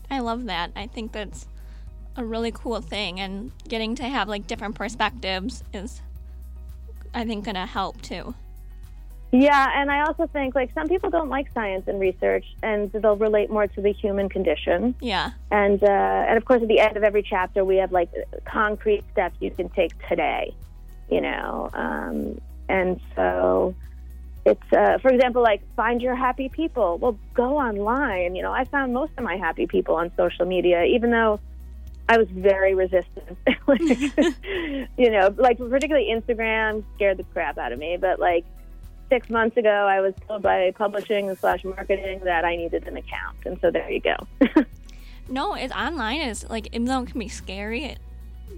I 0.09 0.19
love 0.19 0.45
that. 0.45 0.71
I 0.75 0.87
think 0.87 1.11
that's 1.11 1.47
a 2.15 2.25
really 2.25 2.51
cool 2.51 2.81
thing, 2.81 3.19
and 3.19 3.51
getting 3.67 3.93
to 3.95 4.03
have 4.03 4.27
like 4.27 4.47
different 4.47 4.73
perspectives 4.73 5.63
is, 5.71 6.01
I 7.13 7.25
think, 7.25 7.45
gonna 7.45 7.67
help 7.67 8.01
too. 8.01 8.33
Yeah, 9.37 9.69
and 9.75 9.91
I 9.91 10.05
also 10.05 10.27
think 10.27 10.55
like 10.55 10.73
some 10.73 10.87
people 10.87 11.09
don't 11.09 11.27
like 11.27 11.51
science 11.53 11.89
and 11.89 11.99
research, 11.99 12.45
and 12.63 12.89
they'll 12.93 13.17
relate 13.17 13.49
more 13.49 13.67
to 13.67 13.81
the 13.81 13.91
human 13.91 14.29
condition. 14.29 14.95
Yeah. 15.01 15.31
And 15.51 15.83
uh, 15.83 15.87
and 15.87 16.37
of 16.37 16.45
course, 16.45 16.61
at 16.61 16.69
the 16.69 16.79
end 16.79 16.95
of 16.95 17.03
every 17.03 17.21
chapter, 17.21 17.65
we 17.65 17.75
have 17.77 17.91
like 17.91 18.09
concrete 18.45 19.03
steps 19.11 19.35
you 19.41 19.51
can 19.51 19.67
take 19.69 19.91
today. 20.07 20.55
You 21.09 21.19
know, 21.19 21.69
um, 21.73 22.39
and 22.69 23.01
so 23.13 23.75
it's 24.45 24.71
uh, 24.71 24.99
for 24.99 25.11
example, 25.11 25.43
like 25.43 25.61
find 25.75 26.01
your 26.01 26.15
happy 26.15 26.47
people. 26.47 26.97
Well, 26.97 27.19
go 27.33 27.57
online. 27.57 28.37
You 28.37 28.41
know, 28.41 28.53
I 28.53 28.63
found 28.63 28.93
most 28.93 29.11
of 29.17 29.25
my 29.25 29.35
happy 29.35 29.67
people 29.67 29.95
on 29.95 30.13
social 30.15 30.45
media, 30.45 30.85
even 30.85 31.11
though 31.11 31.41
I 32.07 32.17
was 32.17 32.29
very 32.29 32.73
resistant. 32.73 33.37
like, 33.67 33.81
you 34.97 35.09
know, 35.11 35.33
like 35.35 35.57
particularly 35.57 36.07
Instagram 36.09 36.85
scared 36.95 37.17
the 37.17 37.25
crap 37.25 37.57
out 37.57 37.73
of 37.73 37.79
me. 37.79 37.97
But 37.99 38.17
like 38.17 38.45
six 39.09 39.29
months 39.29 39.57
ago, 39.57 39.69
I 39.69 40.01
was 40.01 40.13
told 40.27 40.41
by 40.41 40.71
publishing 40.71 41.33
slash 41.35 41.63
marketing 41.63 42.21
that 42.23 42.45
I 42.45 42.55
needed 42.55 42.87
an 42.87 42.97
account, 42.97 43.37
and 43.45 43.59
so 43.61 43.71
there 43.71 43.89
you 43.89 44.01
go. 44.01 44.15
No, 45.27 45.55
it's 45.55 45.73
online 45.73 46.21
is 46.21 46.47
like 46.49 46.67
even 46.67 46.85
though 46.85 47.01
it 47.01 47.09
can 47.09 47.19
be 47.19 47.27
scary, 47.27 47.97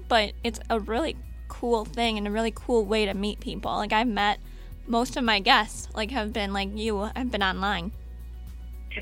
but 0.07 0.33
it's 0.43 0.60
a 0.69 0.79
really 0.79 1.15
cool 1.47 1.86
thing 1.86 2.17
and 2.17 2.27
a 2.27 2.31
really 2.31 2.51
cool 2.53 2.83
way 2.86 3.05
to 3.05 3.13
meet 3.13 3.39
people. 3.39 3.71
Like 3.71 3.93
I've 3.93 4.07
met 4.07 4.39
most 4.86 5.17
of 5.17 5.23
my 5.23 5.39
guests 5.39 5.88
like 5.95 6.12
have 6.12 6.33
been 6.33 6.53
like 6.53 6.69
you 6.75 7.10
have 7.15 7.31
been 7.31 7.43
online. 7.43 7.91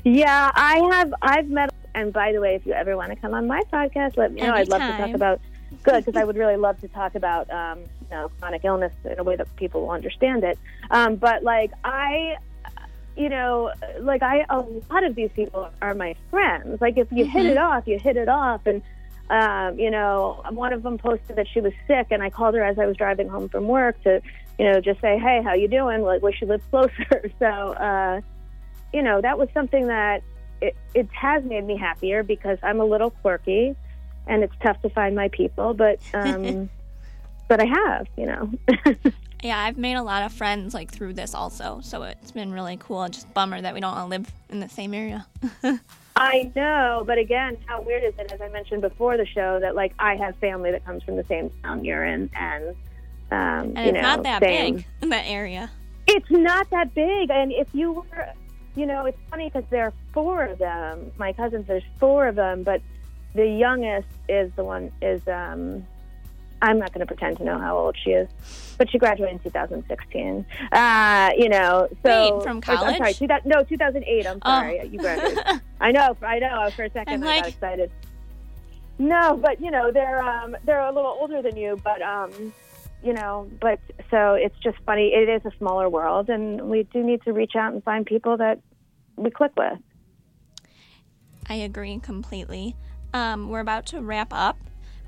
Yeah, 0.04 0.50
I 0.54 0.78
have. 0.92 1.14
I've 1.22 1.48
met. 1.48 1.72
And 1.94 2.12
by 2.12 2.32
the 2.32 2.40
way, 2.40 2.54
if 2.54 2.66
you 2.66 2.72
ever 2.72 2.96
want 2.96 3.10
to 3.10 3.16
come 3.16 3.32
on 3.32 3.46
my 3.46 3.62
podcast, 3.72 4.16
let 4.16 4.32
me 4.32 4.42
know. 4.42 4.52
I'd 4.52 4.68
love 4.68 4.82
to 4.82 4.96
talk 4.98 5.14
about. 5.14 5.40
Good, 5.82 6.04
because 6.04 6.20
I 6.20 6.24
would 6.24 6.36
really 6.36 6.56
love 6.56 6.80
to 6.82 6.88
talk 6.88 7.16
about 7.16 7.50
um, 7.50 7.84
you 8.10 8.16
know 8.16 8.30
chronic 8.40 8.64
illness 8.64 8.92
in 9.04 9.18
a 9.18 9.22
way 9.22 9.36
that 9.36 9.54
people 9.56 9.82
will 9.82 9.90
understand 9.90 10.44
it. 10.44 10.58
Um, 10.90 11.16
but 11.16 11.42
like 11.42 11.72
I, 11.84 12.36
you 13.16 13.28
know, 13.28 13.72
like 14.00 14.22
I, 14.22 14.44
a 14.48 14.60
lot 14.90 15.04
of 15.04 15.14
these 15.14 15.30
people 15.34 15.70
are 15.82 15.94
my 15.94 16.14
friends. 16.30 16.80
Like 16.80 16.96
if 16.96 17.10
you 17.10 17.24
hit 17.24 17.46
it 17.46 17.58
off, 17.58 17.86
you 17.86 17.98
hit 17.98 18.16
it 18.16 18.28
off, 18.28 18.66
and 18.66 18.82
um, 19.28 19.78
you 19.78 19.90
know, 19.90 20.42
one 20.50 20.72
of 20.72 20.82
them 20.82 20.98
posted 20.98 21.36
that 21.36 21.46
she 21.52 21.60
was 21.60 21.72
sick, 21.86 22.08
and 22.10 22.22
I 22.22 22.30
called 22.30 22.54
her 22.54 22.62
as 22.62 22.78
I 22.78 22.86
was 22.86 22.96
driving 22.96 23.28
home 23.28 23.48
from 23.48 23.66
work 23.66 24.00
to, 24.04 24.20
you 24.58 24.70
know, 24.70 24.80
just 24.80 25.00
say, 25.00 25.18
hey, 25.18 25.42
how 25.42 25.54
you 25.54 25.68
doing? 25.68 26.02
Like, 26.02 26.22
wish 26.22 26.40
you 26.40 26.46
lived 26.46 26.64
closer. 26.70 27.30
so. 27.38 27.46
uh 27.46 28.20
you 28.92 29.02
know, 29.02 29.20
that 29.20 29.38
was 29.38 29.48
something 29.52 29.88
that 29.88 30.22
it, 30.60 30.74
it 30.94 31.08
has 31.12 31.44
made 31.44 31.64
me 31.64 31.76
happier 31.76 32.22
because 32.22 32.58
I'm 32.62 32.80
a 32.80 32.84
little 32.84 33.10
quirky 33.10 33.76
and 34.26 34.42
it's 34.42 34.54
tough 34.62 34.80
to 34.82 34.88
find 34.90 35.14
my 35.14 35.28
people, 35.28 35.74
but 35.74 36.00
um, 36.14 36.70
but 37.48 37.60
I 37.60 37.64
have, 37.66 38.06
you 38.16 38.26
know. 38.26 38.50
Yeah, 39.42 39.58
I've 39.62 39.76
made 39.76 39.94
a 39.94 40.02
lot 40.02 40.22
of 40.22 40.32
friends 40.32 40.72
like 40.74 40.90
through 40.90 41.12
this 41.12 41.34
also, 41.34 41.80
so 41.82 42.02
it's 42.02 42.32
been 42.32 42.52
really 42.52 42.78
cool. 42.78 43.06
Just 43.08 43.32
bummer 43.34 43.60
that 43.60 43.74
we 43.74 43.80
don't 43.80 43.94
all 43.94 44.08
live 44.08 44.28
in 44.48 44.60
the 44.60 44.68
same 44.68 44.94
area. 44.94 45.26
I 46.16 46.50
know, 46.56 47.04
but 47.06 47.18
again, 47.18 47.58
how 47.66 47.82
weird 47.82 48.02
is 48.02 48.14
it? 48.18 48.32
As 48.32 48.40
I 48.40 48.48
mentioned 48.48 48.80
before 48.80 49.16
the 49.18 49.26
show, 49.26 49.60
that 49.60 49.76
like 49.76 49.92
I 49.98 50.16
have 50.16 50.36
family 50.36 50.70
that 50.72 50.84
comes 50.86 51.02
from 51.02 51.16
the 51.16 51.22
same 51.24 51.50
town 51.62 51.84
you're 51.84 52.04
in, 52.04 52.30
and 52.34 52.70
um, 53.30 53.76
And 53.76 53.78
it's 53.78 53.94
know, 53.94 54.00
not 54.00 54.22
that 54.22 54.42
same. 54.42 54.76
big 54.76 54.86
in 55.02 55.10
that 55.10 55.26
area. 55.26 55.70
It's 56.08 56.30
not 56.30 56.68
that 56.70 56.94
big, 56.94 57.30
and 57.30 57.52
if 57.52 57.68
you 57.74 57.92
were, 57.92 58.28
you 58.74 58.86
know, 58.86 59.04
it's 59.04 59.18
funny 59.30 59.50
because 59.52 59.68
there 59.70 59.84
are 59.84 59.92
four 60.14 60.44
of 60.44 60.58
them. 60.58 61.12
My 61.18 61.34
cousins, 61.34 61.66
there's 61.68 61.84
four 62.00 62.26
of 62.26 62.36
them, 62.36 62.62
but 62.62 62.80
the 63.34 63.46
youngest 63.46 64.08
is 64.30 64.50
the 64.56 64.64
one 64.64 64.90
is. 65.02 65.20
um 65.28 65.86
I'm 66.66 66.78
not 66.78 66.92
going 66.92 67.00
to 67.00 67.06
pretend 67.06 67.36
to 67.38 67.44
know 67.44 67.58
how 67.58 67.78
old 67.78 67.96
she 68.02 68.10
is, 68.10 68.28
but 68.76 68.90
she 68.90 68.98
graduated 68.98 69.36
in 69.36 69.50
2016. 69.50 70.44
Uh, 70.72 71.30
you 71.38 71.48
know, 71.48 71.88
so 72.04 72.34
Wait, 72.36 72.42
from 72.42 72.56
I'm 72.56 72.62
sorry, 72.62 72.96
college? 72.98 73.18
2000, 73.18 73.48
no, 73.48 73.62
2008. 73.62 74.26
I'm 74.26 74.38
Oh. 74.44 74.50
sorry, 74.50 74.88
you 74.88 74.98
graduated. 74.98 75.38
I 75.80 75.92
know, 75.92 76.16
I 76.22 76.38
know. 76.40 76.68
For 76.74 76.84
a 76.84 76.90
2nd 76.90 77.04
I'm 77.06 77.22
I 77.24 77.36
got 77.40 77.48
excited. 77.48 77.90
No, 78.98 79.36
but 79.36 79.60
you 79.60 79.70
know 79.70 79.92
they're 79.92 80.22
um, 80.22 80.56
they're 80.64 80.80
a 80.80 80.90
little 80.92 81.16
older 81.20 81.42
than 81.42 81.54
you, 81.56 81.78
but 81.84 82.00
um, 82.02 82.52
you 83.02 83.12
know, 83.12 83.48
but 83.60 83.78
so 84.10 84.34
it's 84.34 84.58
just 84.60 84.78
funny. 84.86 85.08
It 85.14 85.28
is 85.28 85.42
a 85.44 85.54
smaller 85.58 85.88
world, 85.90 86.30
and 86.30 86.62
we 86.70 86.84
do 86.84 87.02
need 87.04 87.22
to 87.24 87.32
reach 87.32 87.54
out 87.56 87.74
and 87.74 87.84
find 87.84 88.06
people 88.06 88.38
that 88.38 88.58
we 89.16 89.30
click 89.30 89.52
with. 89.56 89.78
I 91.48 91.56
agree 91.56 91.98
completely. 92.02 92.74
Um, 93.12 93.48
we're 93.50 93.60
about 93.60 93.84
to 93.86 94.00
wrap 94.00 94.28
up, 94.32 94.56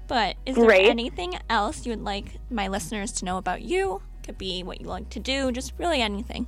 but 0.08 0.36
is 0.44 0.56
Great. 0.56 0.82
there 0.82 0.90
anything 0.90 1.34
else 1.48 1.86
you 1.86 1.92
would 1.92 2.02
like 2.02 2.38
my 2.50 2.66
listeners 2.66 3.12
to 3.12 3.24
know 3.24 3.36
about 3.36 3.62
you? 3.62 4.02
Could 4.24 4.38
be 4.38 4.62
what 4.62 4.80
you 4.80 4.88
like 4.88 5.08
to 5.10 5.20
do, 5.20 5.52
just 5.52 5.72
really 5.78 6.00
anything. 6.00 6.46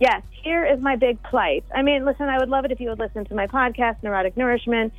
Yes, 0.00 0.22
here 0.42 0.64
is 0.64 0.80
my 0.80 0.96
big 0.96 1.22
plight. 1.22 1.64
I 1.72 1.82
mean, 1.82 2.04
listen, 2.04 2.28
I 2.28 2.38
would 2.38 2.48
love 2.48 2.64
it 2.64 2.72
if 2.72 2.80
you 2.80 2.88
would 2.88 2.98
listen 2.98 3.24
to 3.26 3.34
my 3.34 3.46
podcast, 3.46 4.02
Neurotic 4.02 4.36
Nourishment. 4.36 4.92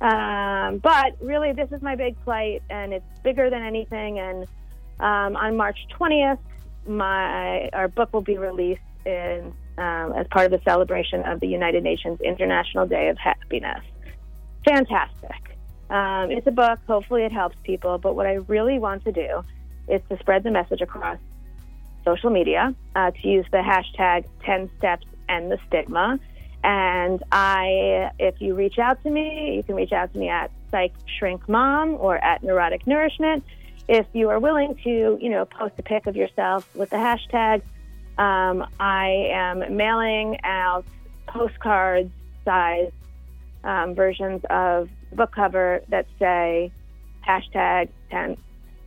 Um, 0.00 0.78
but 0.78 1.16
really, 1.20 1.52
this 1.52 1.70
is 1.70 1.82
my 1.82 1.94
big 1.94 2.16
plight, 2.24 2.62
and 2.70 2.92
it's 2.92 3.20
bigger 3.22 3.50
than 3.50 3.62
anything. 3.62 4.18
And 4.18 4.44
um, 4.98 5.36
on 5.36 5.56
March 5.56 5.78
20th, 5.98 6.38
my 6.86 7.68
our 7.72 7.88
book 7.88 8.12
will 8.12 8.22
be 8.22 8.38
released 8.38 8.80
in 9.04 9.52
um, 9.76 10.12
as 10.12 10.26
part 10.28 10.46
of 10.46 10.50
the 10.50 10.60
celebration 10.64 11.22
of 11.24 11.40
the 11.40 11.46
United 11.46 11.84
Nations 11.84 12.20
International 12.20 12.86
Day 12.86 13.08
of 13.08 13.18
Happiness. 13.18 13.84
Fantastic. 14.64 15.47
Um, 15.90 16.30
it's 16.30 16.46
a 16.46 16.52
book. 16.52 16.78
Hopefully, 16.86 17.22
it 17.24 17.32
helps 17.32 17.56
people. 17.64 17.98
But 17.98 18.14
what 18.14 18.26
I 18.26 18.34
really 18.34 18.78
want 18.78 19.04
to 19.04 19.12
do 19.12 19.42
is 19.88 20.02
to 20.10 20.18
spread 20.18 20.42
the 20.42 20.50
message 20.50 20.80
across 20.80 21.18
social 22.04 22.30
media 22.30 22.74
uh, 22.94 23.10
to 23.10 23.28
use 23.28 23.46
the 23.50 23.58
hashtag 23.58 24.26
10 24.44 24.70
steps 24.78 25.06
and 25.28 25.50
the 25.50 25.58
stigma. 25.66 26.18
And 26.64 27.22
I, 27.30 28.10
if 28.18 28.40
you 28.40 28.54
reach 28.54 28.78
out 28.78 29.02
to 29.04 29.10
me, 29.10 29.56
you 29.56 29.62
can 29.62 29.74
reach 29.76 29.92
out 29.92 30.12
to 30.12 30.18
me 30.18 30.28
at 30.28 30.50
Psych 30.70 30.92
Shrink 31.18 31.48
Mom 31.48 31.96
or 31.98 32.16
at 32.18 32.42
Neurotic 32.42 32.86
Nourishment. 32.86 33.44
If 33.88 34.06
you 34.12 34.28
are 34.28 34.38
willing 34.38 34.74
to, 34.84 35.18
you 35.20 35.30
know, 35.30 35.44
post 35.44 35.74
a 35.78 35.82
pic 35.82 36.06
of 36.06 36.16
yourself 36.16 36.68
with 36.74 36.90
the 36.90 36.96
hashtag, 36.96 37.62
um, 38.18 38.66
I 38.80 39.30
am 39.32 39.76
mailing 39.76 40.38
out 40.44 40.84
postcards 41.26 42.10
size 42.44 42.90
um, 43.64 43.94
versions 43.94 44.42
of 44.50 44.88
book 45.12 45.32
cover 45.32 45.82
that 45.88 46.06
say 46.18 46.72
hashtag 47.26 47.88
10 48.10 48.36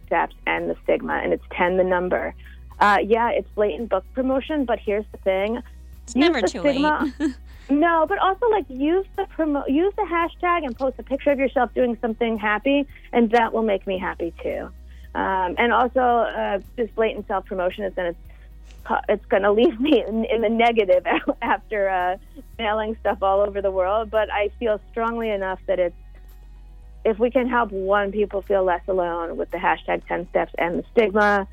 steps 0.07 0.35
and 0.45 0.69
the 0.69 0.75
stigma, 0.83 1.13
and 1.23 1.33
it's 1.33 1.43
10 1.51 1.77
the 1.77 1.83
number. 1.83 2.33
Uh, 2.79 2.97
yeah, 3.03 3.29
it's 3.29 3.47
blatant 3.55 3.89
book 3.89 4.03
promotion, 4.13 4.65
but 4.65 4.79
here's 4.79 5.05
the 5.11 5.17
thing. 5.19 5.61
It's 6.03 6.15
Use 6.15 6.21
never 6.21 6.41
the 6.41 6.47
too 6.47 6.59
stigma- 6.59 7.13
late. 7.19 7.35
No, 7.69 8.05
but 8.05 8.17
also 8.17 8.49
like 8.49 8.65
use 8.67 9.05
the 9.15 9.23
promo 9.37 9.63
use 9.69 9.93
the 9.95 10.01
hashtag 10.01 10.65
and 10.65 10.77
post 10.77 10.99
a 10.99 11.03
picture 11.03 11.31
of 11.31 11.39
yourself 11.39 11.73
doing 11.73 11.97
something 12.01 12.37
happy, 12.37 12.85
and 13.13 13.31
that 13.31 13.53
will 13.53 13.61
make 13.63 13.87
me 13.87 13.97
happy 13.97 14.33
too. 14.43 14.69
Um, 15.15 15.55
and 15.57 15.71
also, 15.71 15.99
uh, 16.01 16.59
this 16.75 16.89
blatant 16.95 17.27
self 17.27 17.45
promotion 17.45 17.85
is 17.85 17.93
going 17.93 18.13
to 18.13 18.19
it's 19.07 19.25
going 19.25 19.43
to 19.43 19.51
leave 19.51 19.79
me 19.79 20.03
in, 20.05 20.25
in 20.25 20.41
the 20.41 20.49
negative 20.49 21.05
after 21.41 21.87
uh, 21.87 22.17
mailing 22.57 22.97
stuff 22.99 23.19
all 23.21 23.39
over 23.39 23.61
the 23.61 23.71
world. 23.71 24.09
But 24.09 24.29
I 24.31 24.49
feel 24.59 24.81
strongly 24.91 25.29
enough 25.29 25.59
that 25.67 25.79
it's 25.79 25.95
if 27.03 27.19
we 27.19 27.31
can 27.31 27.47
help 27.47 27.71
one 27.71 28.11
people 28.11 28.41
feel 28.41 28.63
less 28.63 28.81
alone 28.87 29.37
with 29.37 29.49
the 29.51 29.57
hashtag 29.57 30.05
10 30.07 30.29
steps 30.29 30.53
and 30.57 30.79
the 30.79 30.83
stigma, 30.91 31.47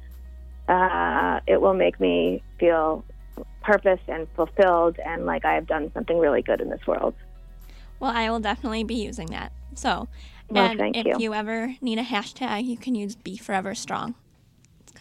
uh, 0.69 1.41
it 1.47 1.61
will 1.61 1.75
make 1.75 1.99
me 1.99 2.43
feel 2.59 3.05
purpose 3.63 4.01
and 4.09 4.27
fulfilled 4.35 4.99
and 5.05 5.27
like 5.27 5.45
I 5.45 5.55
have 5.55 5.67
done 5.67 5.91
something 5.95 6.19
really 6.19 6.43
good 6.43 6.61
in 6.61 6.69
this 6.69 6.87
world. 6.87 7.15
Well, 8.01 8.13
I 8.15 8.31
will 8.31 8.41
definitely 8.41 8.85
be 8.85 8.95
using 8.95 9.29
that. 9.29 9.53
So, 9.75 10.09
and 10.55 10.97
if 10.97 11.07
you. 11.07 11.17
you 11.19 11.35
ever 11.35 11.75
need 11.81 11.99
a 11.99 12.03
hashtag, 12.03 12.65
you 12.65 12.77
can 12.77 12.95
use 12.95 13.17
Be 13.17 13.37
Forever 13.37 13.75
Strong. 13.75 14.15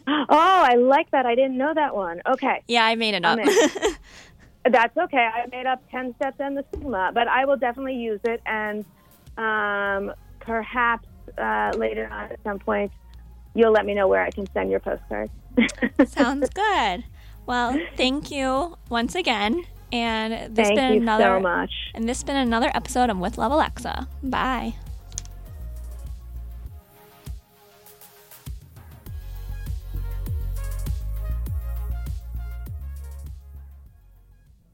Oh, 0.09 0.25
I 0.29 0.75
like 0.75 1.11
that. 1.11 1.25
I 1.25 1.35
didn't 1.35 1.57
know 1.57 1.73
that 1.73 1.93
one. 1.93 2.21
Okay. 2.25 2.63
Yeah, 2.67 2.85
I 2.85 2.95
made 2.95 3.13
it 3.13 3.25
up. 3.25 3.39
That's 4.65 4.95
okay. 4.97 5.17
I 5.17 5.47
made 5.51 5.65
up 5.65 5.83
10 5.91 6.15
steps 6.15 6.37
and 6.39 6.55
the 6.55 6.63
stigma, 6.69 7.11
but 7.13 7.27
I 7.27 7.43
will 7.43 7.57
definitely 7.57 7.95
use 7.95 8.21
it. 8.23 8.41
And 8.45 8.85
um, 9.37 10.13
perhaps 10.47 11.07
uh, 11.37 11.71
later 11.77 12.07
on 12.11 12.31
at 12.31 12.39
some 12.43 12.57
point, 12.57 12.91
you'll 13.53 13.71
let 13.73 13.85
me 13.85 13.93
know 13.93 14.07
where 14.07 14.23
I 14.23 14.31
can 14.31 14.49
send 14.53 14.71
your 14.71 14.79
postcards. 14.79 15.31
Sounds 16.07 16.49
good. 16.49 17.03
Well, 17.45 17.79
thank 17.95 18.31
you 18.31 18.77
once 18.89 19.13
again. 19.13 19.63
And 19.91 20.53
this 20.55 20.67
Thank 20.67 20.79
been 20.79 20.93
you 20.95 21.01
another 21.01 21.23
so 21.23 21.39
much. 21.39 21.71
and 21.93 22.09
this 22.09 22.21
been 22.21 22.35
another 22.35 22.69
episode 22.73 23.09
of 23.09 23.19
With 23.19 23.37
Love 23.37 23.53
Alexa. 23.53 24.07
Bye. 24.21 24.73